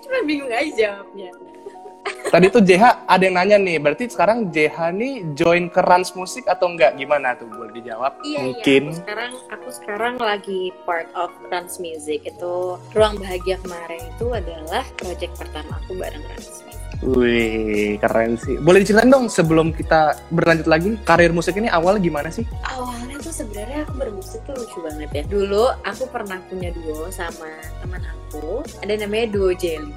[0.00, 1.30] cuma bingung aja jawabnya.
[2.32, 3.80] Tadi tuh JH ada yang nanya nih.
[3.80, 6.94] Berarti sekarang JH nih join ke Rans Musik atau enggak?
[6.94, 8.20] Gimana tuh boleh dijawab?
[8.20, 8.82] Iya, Mungkin.
[8.84, 8.92] iya.
[8.92, 12.20] Aku sekarang aku sekarang lagi part of Rans Music.
[12.22, 16.73] Itu Ruang Bahagia kemarin itu adalah project pertama aku bareng Rans Music.
[17.04, 18.56] Wih keren sih.
[18.56, 22.48] Boleh diceritain dong sebelum kita berlanjut lagi karir musik ini awal gimana sih?
[22.64, 25.22] Awalnya tuh sebenarnya aku bermusik tuh lucu banget ya.
[25.28, 28.64] Dulu aku pernah punya duo sama teman aku.
[28.80, 29.92] Ada namanya duo Jelly.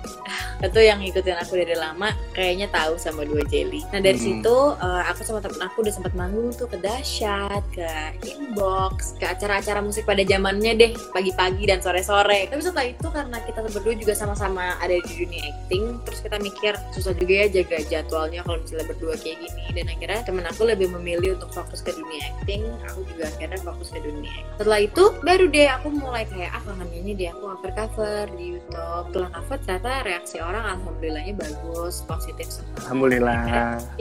[0.58, 3.88] Itu yang ngikutin aku dari lama kayaknya tahu sama duo Jelly.
[3.94, 4.44] Nah dari Hmm.
[4.44, 7.88] situ eh, aku sama temen aku udah sempat manggung tuh ke Dahsyat, ke
[8.28, 12.52] Inbox, ke acara-acara musik pada zamannya deh pagi-pagi dan sore-sore.
[12.52, 16.74] Tapi setelah itu karena kita berdua juga sama-sama ada di dunia acting, terus kita mikir
[16.98, 19.62] susah juga ya jaga jadwalnya kalau misalnya berdua kayak gini.
[19.78, 23.88] Dan akhirnya temen aku lebih memilih untuk fokus ke dunia acting, aku juga akhirnya fokus
[23.94, 24.58] ke dunia acting.
[24.58, 28.46] Setelah itu baru deh aku mulai kayak ah kangen ini deh aku cover cover di
[28.58, 29.04] YouTube.
[29.14, 32.78] Setelah cover ternyata reaksi orang alhamdulillahnya bagus, positif semua.
[32.84, 33.42] Alhamdulillah.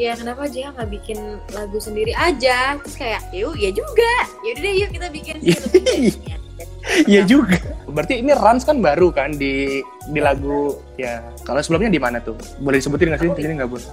[0.01, 1.19] Ya kenapa aja nggak bikin
[1.53, 2.81] lagu sendiri aja?
[2.81, 4.15] Terus kayak, yuk ya juga.
[4.41, 6.46] Ya udah deh yuk kita bikin film ini.
[7.11, 7.61] Iya juga.
[7.87, 11.21] Berarti ini Rans kan baru kan di di lagu ya.
[11.45, 12.37] Kalau sebelumnya di mana tuh?
[12.63, 13.31] Boleh disebutin nggak sih?
[13.37, 13.89] Di sini nggak boleh.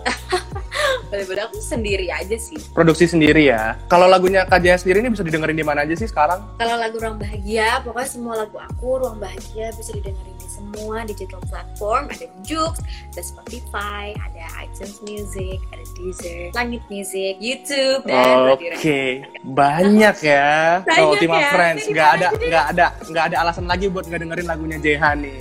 [1.13, 2.58] Daripada aku sendiri aja sih.
[2.73, 3.78] Produksi sendiri ya.
[3.86, 6.41] Kalau lagunya Kak Jaya sendiri ini bisa didengerin di mana aja sih sekarang?
[6.58, 11.41] Kalau lagu Ruang Bahagia, pokoknya semua lagu aku Ruang Bahagia bisa didengerin di semua digital
[11.52, 12.04] platform.
[12.08, 12.80] Ada Joox,
[13.12, 20.49] ada Spotify, ada iTunes Music, ada Deezer, Langit Music, YouTube, dan Oke, Radio banyak ya.
[20.84, 21.49] Banyak Kalau Ultima ya.
[21.52, 25.38] Friends nggak ada nggak ada nggak ada alasan lagi buat nggak dengerin lagunya JH nih.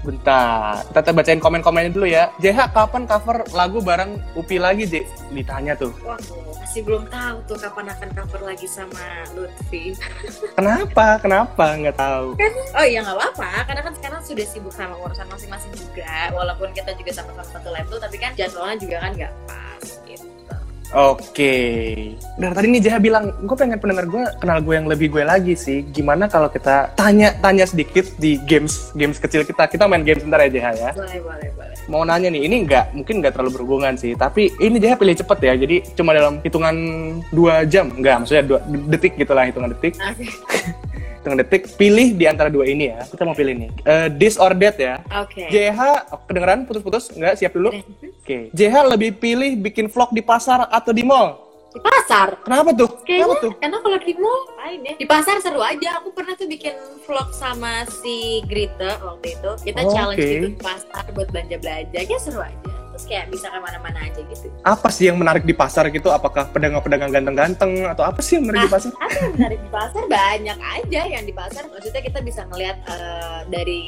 [0.00, 2.28] Sebentar, kita bacain komen-komennya dulu ya.
[2.40, 5.04] JH kapan cover lagu bareng Upi lagi, J?
[5.32, 5.92] Ditanya tuh.
[6.04, 6.20] Wah,
[6.76, 9.96] masih belum tahu tuh kapan akan cover lagi sama Lutfi.
[10.60, 11.16] Kenapa?
[11.24, 11.72] Kenapa?
[11.72, 12.36] Nggak tahu.
[12.76, 16.28] Oh iya nggak apa-apa, karena kan sekarang sudah sibuk sama urusan masing-masing juga.
[16.36, 20.04] Walaupun kita juga sama-sama satu label, tapi kan jadwalnya juga kan nggak pas.
[20.94, 21.54] Oke.
[22.38, 25.58] Dari tadi nih Jaha bilang, gue pengen pendengar gue kenal gue yang lebih gue lagi
[25.58, 25.82] sih.
[25.90, 29.66] Gimana kalau kita tanya-tanya sedikit di games games kecil kita.
[29.66, 30.90] Kita main game sebentar ya Jaha ya.
[30.94, 31.74] Boleh, boleh, boleh.
[31.90, 34.14] Mau nanya nih, ini nggak mungkin nggak terlalu berhubungan sih.
[34.14, 35.52] Tapi ini Jaha pilih cepet ya.
[35.58, 36.76] Jadi cuma dalam hitungan
[37.34, 37.90] dua jam.
[37.90, 39.98] Enggak, maksudnya dua detik gitulah hitungan detik.
[39.98, 40.26] Oke.
[41.26, 41.74] Hitungan detik.
[41.74, 43.02] Pilih di antara dua ini ya.
[43.02, 43.70] Kita mau pilih nih.
[43.82, 45.02] Eh, this or that ya.
[45.18, 45.50] Oke.
[45.50, 45.80] JH,
[46.14, 47.10] oh, kedengeran putus-putus?
[47.10, 47.74] Enggak, siap dulu.
[48.22, 48.54] Oke.
[48.54, 51.34] JH lebih pilih bikin vlog di pasar atau di mall?
[51.74, 52.38] Di pasar.
[52.46, 53.02] Kenapa tuh?
[53.02, 53.52] Kenapa Kayaknya, tuh?
[53.58, 54.94] karena kalau di mall, lain ya.
[54.94, 55.98] Di pasar seru aja.
[55.98, 59.50] Aku pernah tuh bikin vlog sama si Grita waktu itu.
[59.66, 60.30] Kita Oh, challenge oke.
[60.30, 61.98] gitu di pasar buat belanja-belanja.
[62.06, 62.54] Ya seru aja.
[62.96, 64.48] Terus kayak bisa ke mana-mana aja gitu.
[64.64, 66.08] Apa sih yang menarik di pasar gitu?
[66.08, 68.90] Apakah pedagang-pedagang ganteng-ganteng atau apa sih yang menarik di pasar?
[68.96, 70.02] Apa yang menarik di pasar?
[70.08, 71.62] Banyak aja yang di pasar.
[71.68, 73.82] Maksudnya kita bisa ngelihat eh, dari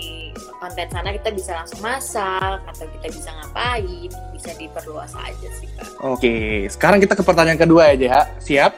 [0.60, 4.12] konten sana kita bisa langsung masak atau kita bisa ngapain.
[4.36, 5.88] Bisa diperluas aja sih kak.
[6.04, 8.14] Oke, sekarang kita ke pertanyaan kedua ya, JH.
[8.44, 8.72] Siap?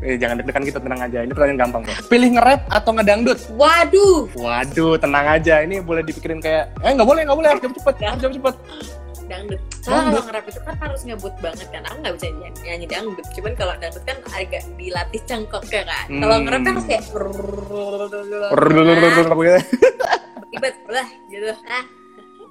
[0.00, 1.24] Eh, jangan deg-degan kita tenang aja.
[1.24, 1.96] Ini pertanyaan gampang kok.
[2.08, 3.38] Pilih nge-rap atau ngedangdut?
[3.56, 5.64] Waduh, Waduh, tenang aja.
[5.64, 8.54] Ini boleh dipikirin kayak, eh nggak boleh, nggak boleh, harus jawab cepet, harus jawab cepet.
[9.30, 9.60] Dangdut.
[9.80, 11.82] Soalnya kalau nge-rap itu kan harus ngebut banget kan.
[11.86, 13.26] Aku nggak bisa nyanyi, nyanyi dangdut.
[13.32, 16.06] Cuman kalau dangdut kan agak dilatih cengkoknya kan.
[16.10, 16.42] Kalau Hmm.
[16.44, 17.04] nge-rap kan harus kayak
[20.50, 21.54] ribet lah gitu.
[21.64, 21.84] Ah,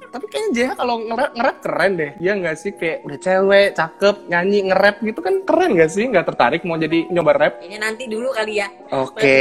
[0.10, 2.12] Tapi kayaknya JH kalau nge-rap, nge-rap keren deh.
[2.18, 2.72] Iya nggak sih?
[2.74, 6.10] Kayak udah cewek, cakep, nyanyi, nge-rap gitu kan keren nggak sih?
[6.10, 7.54] Nggak tertarik mau jadi nyoba rap?
[7.62, 8.74] ini nanti dulu kali ya.
[8.90, 9.38] Oke,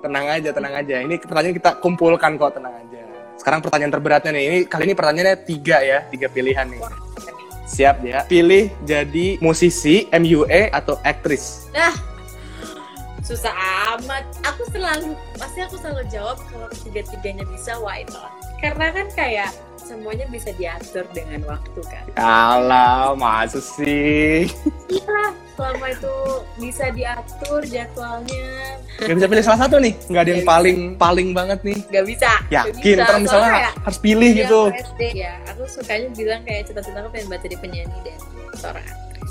[0.00, 1.04] tenang aja, tenang aja.
[1.04, 2.99] Ini pertanyaan kita kumpulkan kok, tenang aja.
[3.40, 4.44] Sekarang pertanyaan terberatnya nih.
[4.44, 6.80] Ini kali ini pertanyaannya tiga ya, tiga pilihan nih.
[7.64, 8.28] Siap ya.
[8.28, 11.72] Pilih jadi musisi, MUA atau aktris.
[11.72, 11.96] Nah,
[13.24, 13.54] susah
[13.96, 14.28] amat.
[14.44, 18.28] Aku selalu, pasti aku selalu jawab kalau tiga-tiganya bisa, why not?
[18.60, 19.56] Karena kan kayak
[19.90, 22.04] semuanya bisa diatur dengan waktu kan.
[22.14, 24.46] Alah, masa sih?
[24.86, 26.16] Iya, selama itu
[26.62, 28.78] bisa diatur jadwalnya.
[29.02, 29.98] Gak bisa pilih salah satu nih.
[30.06, 31.78] Nggak ada yang paling paling banget nih.
[31.90, 32.30] Gak bisa.
[32.46, 33.02] Gak Yakin, bisa.
[33.02, 34.60] ntar misalnya Soalnya kayak harus pilih Iya, gitu.
[34.70, 38.18] SD, ya, aku sukanya bilang kayak cita-cita aku pengen baca jadi penyanyi dan
[38.54, 39.30] seorang aktris.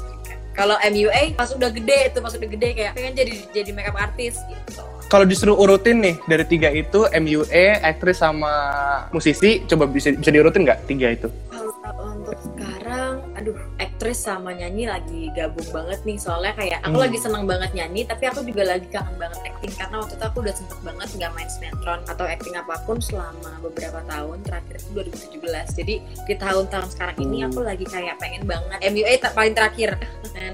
[0.52, 4.36] Kalau MUA pas udah gede tuh pas udah gede kayak pengen jadi jadi makeup artis
[4.52, 4.84] gitu.
[5.10, 8.54] Kalau disuruh urutin nih dari tiga itu MUA, aktris sama
[9.10, 11.34] musisi, coba bisa bisa diurutin nggak tiga itu?
[13.40, 17.06] Aduh, aktris sama nyanyi lagi gabung banget nih soalnya kayak aku Hmm.
[17.06, 20.38] lagi seneng banget nyanyi tapi aku juga lagi kangen banget acting karena waktu itu aku
[20.40, 24.90] udah sempet banget nggak main sinetron atau acting apa pun selama beberapa tahun terakhir itu
[24.92, 25.40] 2017
[25.74, 27.48] jadi di tahun-tahun sekarang ini Hmm.
[27.48, 29.90] aku lagi kayak pengen banget MUA paling terakhir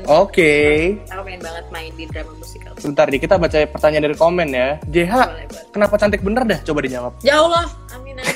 [0.05, 0.53] Oke.
[1.05, 4.75] aku pengen banget main di drama musikal Sebentar nih, kita baca pertanyaan dari komen ya.
[4.85, 6.59] JH, boleh boleh kenapa cantik bener dah?
[6.61, 7.11] Coba dijawab.
[7.21, 8.34] ya Allah amin amin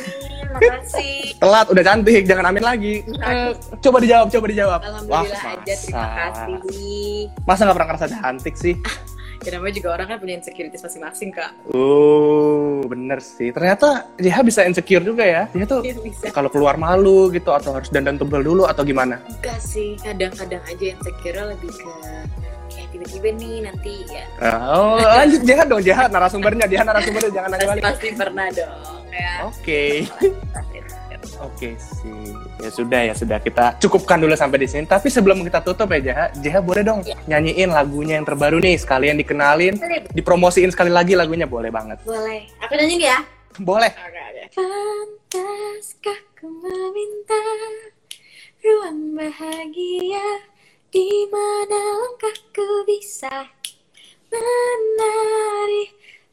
[0.53, 2.93] makasih Telat, udah cantik, jangan amin lagi.
[3.05, 4.79] Eh, coba dijawab, coba dijawab.
[4.81, 6.55] Alhamdulillah Wah, aja terima kasih
[7.45, 8.75] Masa nggak pernah ngerasa cantik sih?
[9.39, 13.55] ya namanya juga orang kan punya insecurities masing-masing kak Uh, bener sih.
[13.55, 15.47] Ternyata JH bisa insecure juga ya.
[15.55, 15.79] Dia tuh
[16.35, 19.21] kalau keluar malu gitu atau harus dandan tebal dulu atau gimana?
[19.39, 21.91] enggak sih kadang-kadang aja insecure lebih ke
[22.89, 24.25] tiba-tiba nih nanti ya
[24.67, 27.83] Oh, lanjut JH dong, JH narasumbernya, JH narasumbernya jangan nanya pasti balik.
[27.85, 29.83] pasti pernah dong ya Oke.
[31.39, 32.35] Oke sih.
[32.57, 34.83] Ya sudah ya sudah kita cukupkan dulu sampai di sini.
[34.83, 37.15] Tapi sebelum kita tutup ya JH, JH boleh dong Ya.
[37.29, 42.03] nyanyiin lagunya yang terbaru nih, sekalian dikenalin, dipromosiin sekali lagi lagunya boleh banget.
[42.03, 43.19] boleh aku nyanyi nih ya
[43.57, 43.91] Boleh.
[44.51, 47.39] pantaskah ku meminta
[48.59, 50.27] ruang bahagia
[50.89, 53.45] di mana langkahku bisa
[54.33, 55.85] menari?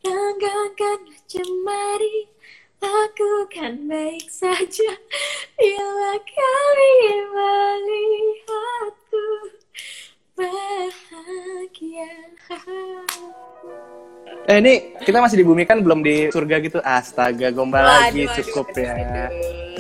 [0.07, 2.31] Langgankanlah jemari
[2.77, 4.93] Lakukan baik saja.
[5.57, 9.27] Bila kalian melihatku
[10.37, 12.13] Bahagia.
[14.47, 15.81] Eh ini kita masih di bumi kan?
[15.81, 16.79] Belum di surga gitu.
[16.85, 18.29] Astaga, gombal lagi.
[18.45, 18.95] Cukup ya.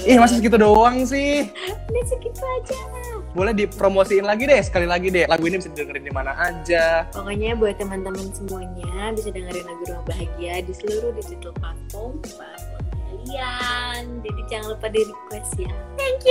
[0.03, 1.47] Ih, masih segitu doang sih.
[1.93, 3.06] Ini segitu aja
[3.37, 5.29] Boleh dipromosiin lagi deh, sekali lagi deh.
[5.29, 7.05] Lagu ini bisa dengerin di mana aja.
[7.12, 12.87] Pokoknya buat teman-teman semuanya bisa dengerin lagu Ruang Bahagia di seluruh digital platform platform
[13.27, 14.03] kalian.
[14.22, 15.75] Jadi jangan lupa di request ya.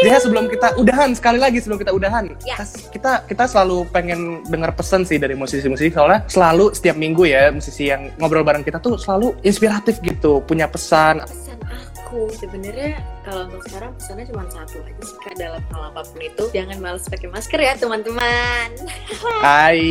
[0.02, 2.58] Dia sebelum kita udahan sekali lagi sebelum kita udahan, Ya.
[2.92, 7.92] kita kita selalu pengen dengar pesan sih dari musisi-musisi soalnya selalu setiap minggu ya musisi
[7.92, 11.24] yang ngobrol bareng kita tuh selalu inspiratif gitu, punya pesan.
[11.24, 11.58] Pesan
[12.06, 16.22] aku sebenarnya kalau untuk sekarang pesannya cuma satu aja sih kak dalam hal apa pun
[16.22, 18.70] itu jangan males pakai masker ya teman-teman.
[19.42, 19.82] Hai,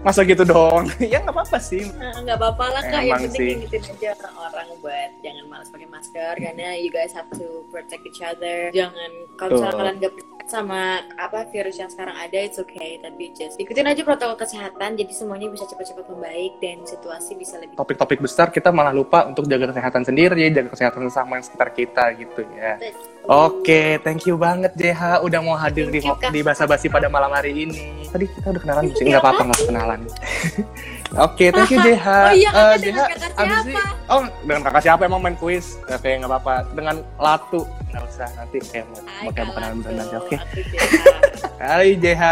[0.00, 0.88] masa gitu dong?
[1.12, 1.92] ya nggak apa-apa sih.
[2.00, 3.50] Nah, nggak apa-apa lah kak yang penting sih.
[3.60, 8.24] ingetin aja orang-orang buat jangan males pakai masker karena you guys have to protect each
[8.24, 10.12] other jangan kalau misalnya kalian nggak
[10.44, 15.12] sama apa virus yang sekarang ada it's okay tapi just ikutin aja protokol kesehatan jadi
[15.12, 19.72] semuanya bisa cepat-cepat membaik dan situasi bisa lebih Topik-topik besar kita malah lupa untuk jaga
[19.72, 22.78] kesehatan sendiri, jaga kesehatan sesama yang sekitar kita gitu ya.
[23.24, 26.30] Oke, thank you banget JH udah mau hadir di, Thank you, Kak.
[26.30, 28.04] di basa-basi pada malam hari ini.
[28.12, 30.00] Tadi kita udah kenalan sih, nggak apa-apa nggak kenalan.
[31.16, 32.06] Oke, thank you JH.
[32.06, 33.70] Oh iya, Eh, kakak dengan kakak abis siapa?
[33.70, 35.78] ini- oh, dengan kakak siapa emang main kuis?
[35.86, 36.54] Oke, nggak apa-apa.
[36.70, 39.76] Dengan Latu, nggak usah nanti kayak mau, Hai, mau kayak mau kenalan.
[39.94, 40.16] Latu.
[40.18, 40.36] Oke.
[40.66, 41.12] Jessa.
[41.64, 42.22] Hai JH.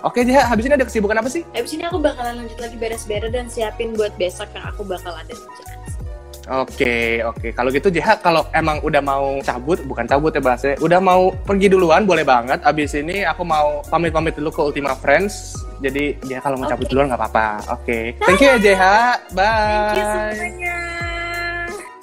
[0.00, 1.42] Oke JH, habis ini ada kesibukan apa sih?
[1.50, 5.34] Abis ini aku bakalan lanjut lagi beres-beres dan siapin buat besok yang aku bakal ada.
[6.50, 7.54] Oke, oke.
[7.54, 11.70] Kalau gitu JH, kalau emang udah mau cabut, bukan cabut ya bahasanya, udah mau pergi
[11.70, 12.58] duluan, boleh banget.
[12.66, 15.54] Abis ini aku mau pamit-pamit dulu ke Ultima Friends.
[15.78, 16.90] Jadi JH kalau mau cabut Oke.
[16.90, 17.78] duluan nggak apa-apa.
[17.78, 18.18] Oke.
[18.26, 18.82] Thank you ya JH.
[19.30, 19.46] Bye.
[19.46, 20.78] Thank you semuanya.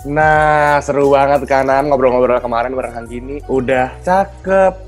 [0.08, 3.44] Nah, seru banget kanan ngobrol-ngobrol kemarin bareng gini.
[3.52, 4.88] Udah cakep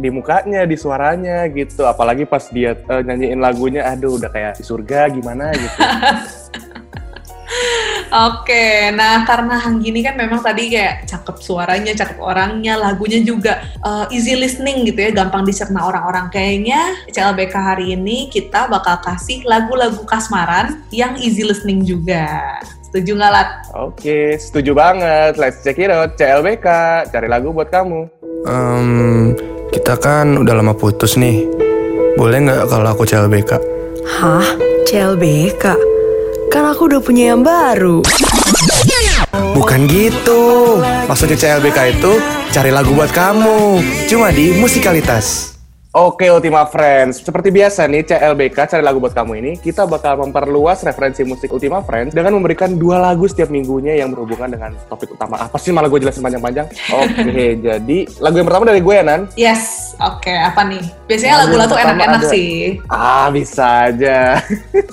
[0.00, 1.84] di mukanya, di suaranya gitu.
[1.84, 5.78] Apalagi pas dia eh, nyanyiin lagunya, aduh udah kayak di surga gimana gitu.
[8.10, 14.10] Oke, nah karena Hanggini kan memang tadi kayak cakep suaranya, cakep orangnya, lagunya juga uh,
[14.10, 16.26] easy listening gitu ya, gampang dicerna orang-orang.
[16.26, 22.58] Kayaknya CLBK hari ini kita bakal kasih lagu-lagu kasmaran yang easy listening juga.
[22.90, 23.48] Setuju nggak, Lat?
[23.78, 25.38] Oke, setuju banget.
[25.38, 26.18] Let's check it out.
[26.18, 26.66] CLBK,
[27.14, 28.10] cari lagu buat kamu.
[28.50, 28.86] Em,
[29.70, 31.46] kita kan udah lama putus nih.
[32.18, 33.62] Boleh nggak kalau aku CLBK?
[34.18, 34.46] Hah?
[34.90, 35.89] CLBK?
[36.50, 38.02] Kan aku udah punya yang baru.
[39.54, 40.82] Bukan gitu.
[41.06, 42.12] Maksudnya CLBK itu
[42.50, 43.78] cari lagu buat kamu.
[44.10, 45.49] Cuma di musikalitas.
[45.90, 50.86] Oke Ultima Friends, seperti biasa nih CLBK cari lagu buat kamu ini, kita bakal memperluas
[50.86, 55.42] referensi musik Ultima Friends dengan memberikan dua lagu setiap minggunya yang berhubungan dengan topik utama.
[55.42, 56.70] Apa sih malah gue jelasin panjang-panjang?
[56.94, 59.20] Oke, jadi lagu yang pertama dari gue ya Nan?
[59.34, 59.62] Yes,
[59.98, 60.30] oke.
[60.30, 60.82] apa nih?
[61.10, 62.78] Biasanya Lagu yang tuh enak-enak sih.
[62.86, 64.38] Ah, bisa aja.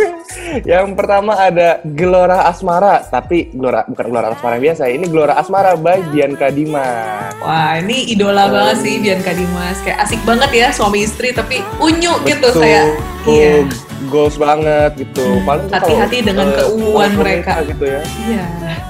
[0.74, 5.78] yang pertama ada Gelora Asmara, tapi Gelora bukan Gelora Asmara yang biasa, ini Gelora Asmara
[5.78, 7.38] by Bianca Dimas.
[7.38, 9.78] Wah, ini idola banget sih Bianca Dimas.
[9.86, 12.96] Kayak asik banget ya suami istri tapi unyu gitu kayak
[13.28, 13.68] iya.
[14.08, 15.44] goals banget gitu.
[15.44, 17.60] Paling kalau, Hati-hati dengan eh, keuuan mereka.
[17.68, 18.02] gitu ya.
[18.24, 18.46] Iya.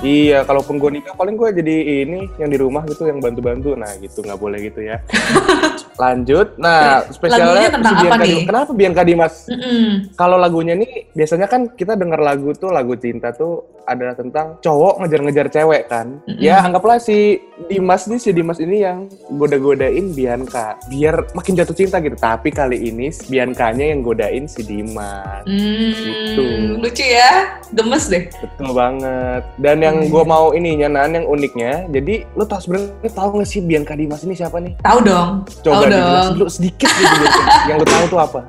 [0.06, 3.74] Iya, kalaupun gue nikah paling gue jadi ini yang di rumah gitu yang bantu-bantu.
[3.74, 5.02] Nah, gitu nggak boleh gitu ya.
[6.04, 6.54] Lanjut.
[6.62, 8.30] Nah, spesialnya Lagunya tentang apa Bianca nih?
[8.30, 8.46] Dimas.
[8.46, 9.34] Kenapa Bianca Dimas?
[9.50, 9.90] Mm-mm.
[10.14, 15.02] Kalau lagunya nih biasanya kan kita denger lagu tuh lagu cinta tuh adalah tentang cowok
[15.02, 16.20] ngejar-ngejar cewek kan.
[16.28, 16.38] Mm-mm.
[16.44, 21.87] Ya anggaplah si Dimas nih si Dimas ini yang goda-godain Bianca biar makin jatuh cinta
[21.90, 22.16] gitu.
[22.16, 25.44] Tapi kali ini Biancanya yang godain si Dimas.
[25.44, 26.44] Hmm, Gitu.
[26.78, 27.32] lucu ya,
[27.70, 28.24] gemes deh.
[28.32, 29.42] Betul banget.
[29.58, 30.10] Dan yang Hmm.
[30.10, 34.22] gue mau ininya Nan yang uniknya, jadi lu tau sebenarnya tahu nggak sih Bianca Dimas
[34.22, 34.74] ini siapa nih?
[34.80, 35.30] Tahu dong,
[35.62, 36.36] Coba dijelasin dong.
[36.36, 37.14] dulu sedikit gitu
[37.68, 38.40] yang lu tahu tuh apa?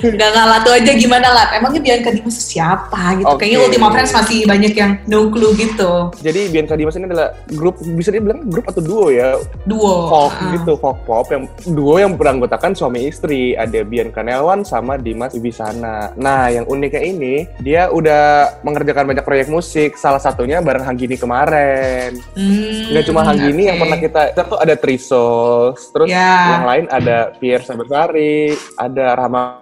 [0.00, 1.46] Gak ngalah tuh aja gimana lah.
[1.50, 3.26] Emangnya Bianca Dimas siapa gitu?
[3.26, 3.38] Oke.
[3.40, 5.92] Kayaknya Ultima Friends masih banyak yang no clue gitu.
[6.18, 10.08] Jadi Bianca Dimas ini adalah grup bisa dibilang grup atau duo ya, Duo.
[10.08, 10.52] folk Ah.
[10.52, 16.16] gitu, folk pop yang duo yang beranggotakan suami istri, ada Bianca Nelwan sama Dimas Wibisana.
[16.16, 22.16] Nah, yang uniknya ini dia udah mengerjakan banyak proyek musik, salah satunya bareng Hanggini kemarin.
[22.32, 23.82] Hmm, Nggak cuma Hanggini yang oke.
[23.84, 26.56] pernah kita, kita tuh ada Trisos, terus Ya.
[26.56, 29.12] yang lain ada Pierre Sabersari, ada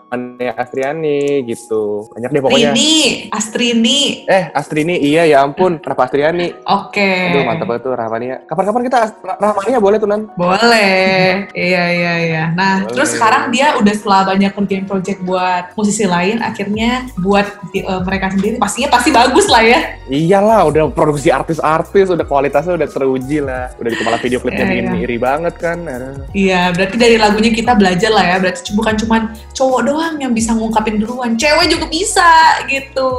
[0.06, 2.06] Rahmania Astriani gitu.
[2.14, 2.70] Banyak deh pokoknya.
[2.70, 2.94] Rini,
[3.34, 4.00] Astrini.
[4.30, 6.54] Eh, Astrini, iya ya ampun, kenapa Astriani?
[6.62, 7.34] Oke.
[7.34, 8.36] Aduh, mantap banget tuh Rahmania.
[8.46, 10.30] Kapan-kapan kita Rahmania boleh tuh, Nan?
[10.38, 12.44] Boleh, iya iya iya.
[12.54, 12.94] Nah, Boleh.
[12.94, 18.30] terus sekarang dia udah setelah banyak kerjain project buat musisi lain, akhirnya buat eh, mereka
[18.30, 19.80] sendiri pastinya pasti bagus lah ya.
[20.06, 23.74] Iyalah, udah produksi artis-artis, udah kualitasnya udah teruji lah.
[23.82, 25.02] Udah di kepala video klipnya bikin iya.
[25.02, 25.82] iri banget kan.
[25.82, 26.30] Aduh.
[26.30, 28.36] Iya, berarti dari lagunya kita belajar lah ya.
[28.38, 29.16] Berarti bukan cuma
[29.50, 33.10] cowok doang yang bisa ngungkapin duluan, cewek juga bisa gitu.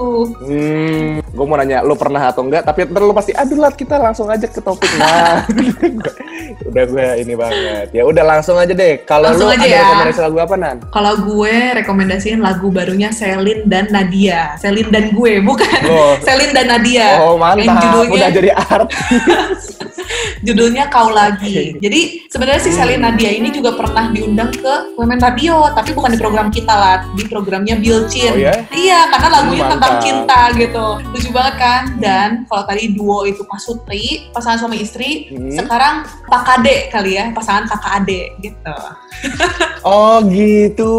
[0.41, 2.65] Hmm, gue mau nanya, lu pernah atau enggak?
[2.65, 4.89] Tapi ntar lu pasti, aduh lah kita langsung aja ke topik.
[4.97, 5.45] Nah,
[6.69, 7.87] udah gue ini banget.
[7.93, 9.01] Ya udah langsung aja deh.
[9.03, 9.81] Kalau aja ada ya.
[9.85, 10.77] rekomendasi lagu apa, Nan?
[10.91, 14.57] Kalau gue rekomendasiin lagu barunya Selin dan Nadia.
[14.59, 15.81] Selin dan gue, bukan.
[15.87, 17.23] Oh, Selin dan Nadia.
[17.23, 19.63] oh Yang mantap, judulnya udah jadi artis.
[20.47, 21.77] judulnya Kau Lagi.
[21.79, 26.19] Jadi sebenarnya si Selin Nadia ini juga pernah diundang ke Women Radio, tapi bukan di
[26.19, 28.31] program kita lah, di programnya Bilcin.
[28.31, 28.55] Oh ya?
[28.69, 29.73] Iya, karena lagunya Mantap.
[29.77, 30.85] tentang cinta gitu.
[31.07, 31.81] Lucu banget kan?
[31.97, 35.53] Dan kalau tadi duo itu Pak Sutri, pasangan suami istri, Hmm.
[35.53, 35.95] sekarang
[36.25, 38.75] kakak kade kali ya, pasangan kakak ade gitu.
[39.87, 40.91] Oh gitu,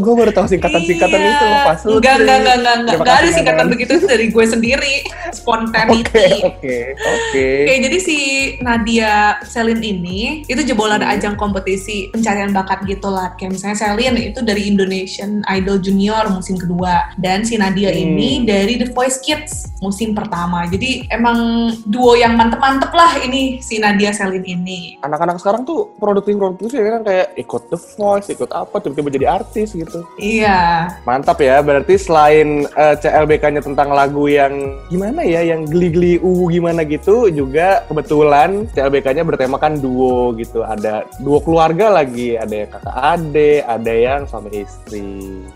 [0.00, 1.28] gue baru tahu singkatan-singkatan Iya.
[1.30, 1.94] itu Pak Sutri.
[1.98, 4.94] Enggak, enggak, enggak, enggak, enggak, enggak ada singkatan begitu itu dari gue sendiri.
[5.04, 6.24] Oke, Spontanity.
[6.40, 7.46] oke, oke.
[7.60, 8.16] Oke, jadi si
[8.58, 9.12] Nadia
[9.44, 11.12] Selin ini itu jebolan Hmm.
[11.12, 13.36] ajang kompetisi pencarian bakat gitu lah.
[13.36, 14.62] Kayak misalnya Selin itu dari
[14.94, 18.14] Indonesian Idol Junior musim kedua dan si Nadia Hmm.
[18.14, 20.64] ini dari The Voice Kids musim pertama.
[20.64, 24.96] Jadi emang duo yang mantep-mantep lah ini si Nadia Selin ini.
[25.04, 29.76] Anak-anak sekarang tuh produktif-produktif ya kan kayak ikut The Voice, ikut apa, tiba-tiba jadi artis
[29.76, 30.08] gitu.
[30.16, 36.48] Iya, Mantap ya, berarti selain eh, CLBK-nya tentang lagu yang gimana ya, yang geli-geli uh
[36.48, 40.64] gimana gitu, juga kebetulan CLBK-nya bertemakan duo gitu.
[40.64, 44.83] Ada duo keluarga lagi, ada yang kakak ade, ada yang suami istri.
[44.92, 45.48] Mhm.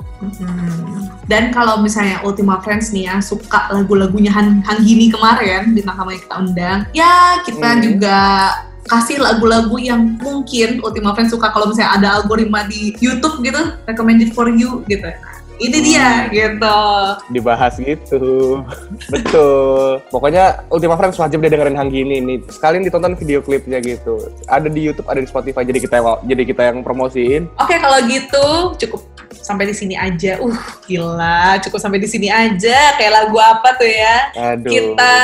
[1.30, 6.22] Dan kalau misalnya Ultima Friends nih ya suka lagu-lagunya Han Hanggini kemarin di nakama yang
[6.24, 7.82] kita undang, ya kita Hmm.
[7.84, 8.18] juga
[8.88, 14.32] kasih lagu-lagu yang mungkin Ultima Friends suka kalau misalnya ada algoritma di YouTube gitu, recommended
[14.32, 15.06] for you gitu.
[15.59, 16.80] Ini dia gitu.
[17.34, 18.62] Dibahas gitu.
[19.11, 19.98] Betul.
[20.06, 22.38] Pokoknya Ultima Friends wajib deh dengerin Hanggini nih.
[22.46, 24.22] Sekalian ditonton video klipnya gitu.
[24.46, 27.50] Ada di YouTube, ada di Spotify, jadi kita jadi kita yang promosiin.
[27.59, 28.46] Oke kalau gitu
[28.86, 29.02] cukup
[29.48, 30.38] sampai di sini aja.
[30.38, 30.54] Uh,
[30.86, 32.94] gila, cukup sampai di sini aja.
[32.94, 34.16] Kayak lagu apa tuh ya?
[34.54, 34.70] Aduh.
[34.70, 35.14] Kita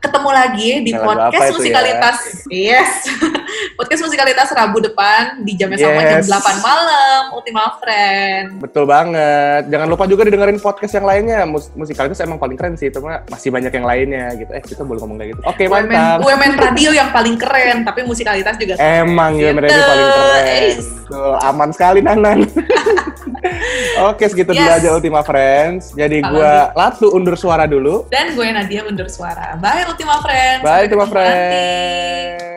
[0.00, 1.56] ketemu lagi di apa podcast itu ya?
[1.58, 2.18] musikalitas.
[2.48, 2.90] Yes.
[3.74, 6.28] podcast musikalitas Rabu depan di jamnya sama jam Yes.
[6.28, 8.46] 8 malam Ultima Friend.
[8.58, 9.68] Betul banget.
[9.68, 11.44] Jangan lupa juga didengerin podcast yang lainnya.
[11.44, 14.50] Mus musikalitas emang paling keren sih, cuma masih banyak yang lainnya gitu.
[14.50, 15.40] Eh, kita boleh ngomong kayak gitu.
[15.44, 16.18] Oke, UMN, mantap.
[16.22, 18.74] UMN radio yang paling keren, tapi musikalitas juga.
[18.76, 19.56] Emang ya Gitu.
[19.56, 20.74] mereka paling keren.
[21.06, 22.38] Betul, aman sekali Nanan.
[24.10, 24.82] Oke, segitu dulu Yes.
[24.82, 25.92] aja Ultima Friends.
[25.92, 28.06] Jadi gua Latu undur suara dulu.
[28.08, 29.54] Dan gue Nadia mundur suara.
[29.56, 30.60] Bye Ultima Friend.
[30.60, 32.55] Bye Ultima ketemu nanti.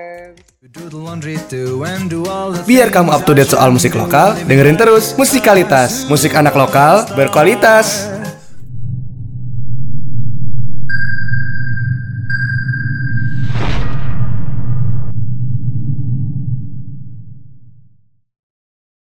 [2.69, 6.05] Biar kamu up to date soal musik lokal, dengerin terus Musikalitas.
[6.05, 8.05] Musik anak lokal berkualitas.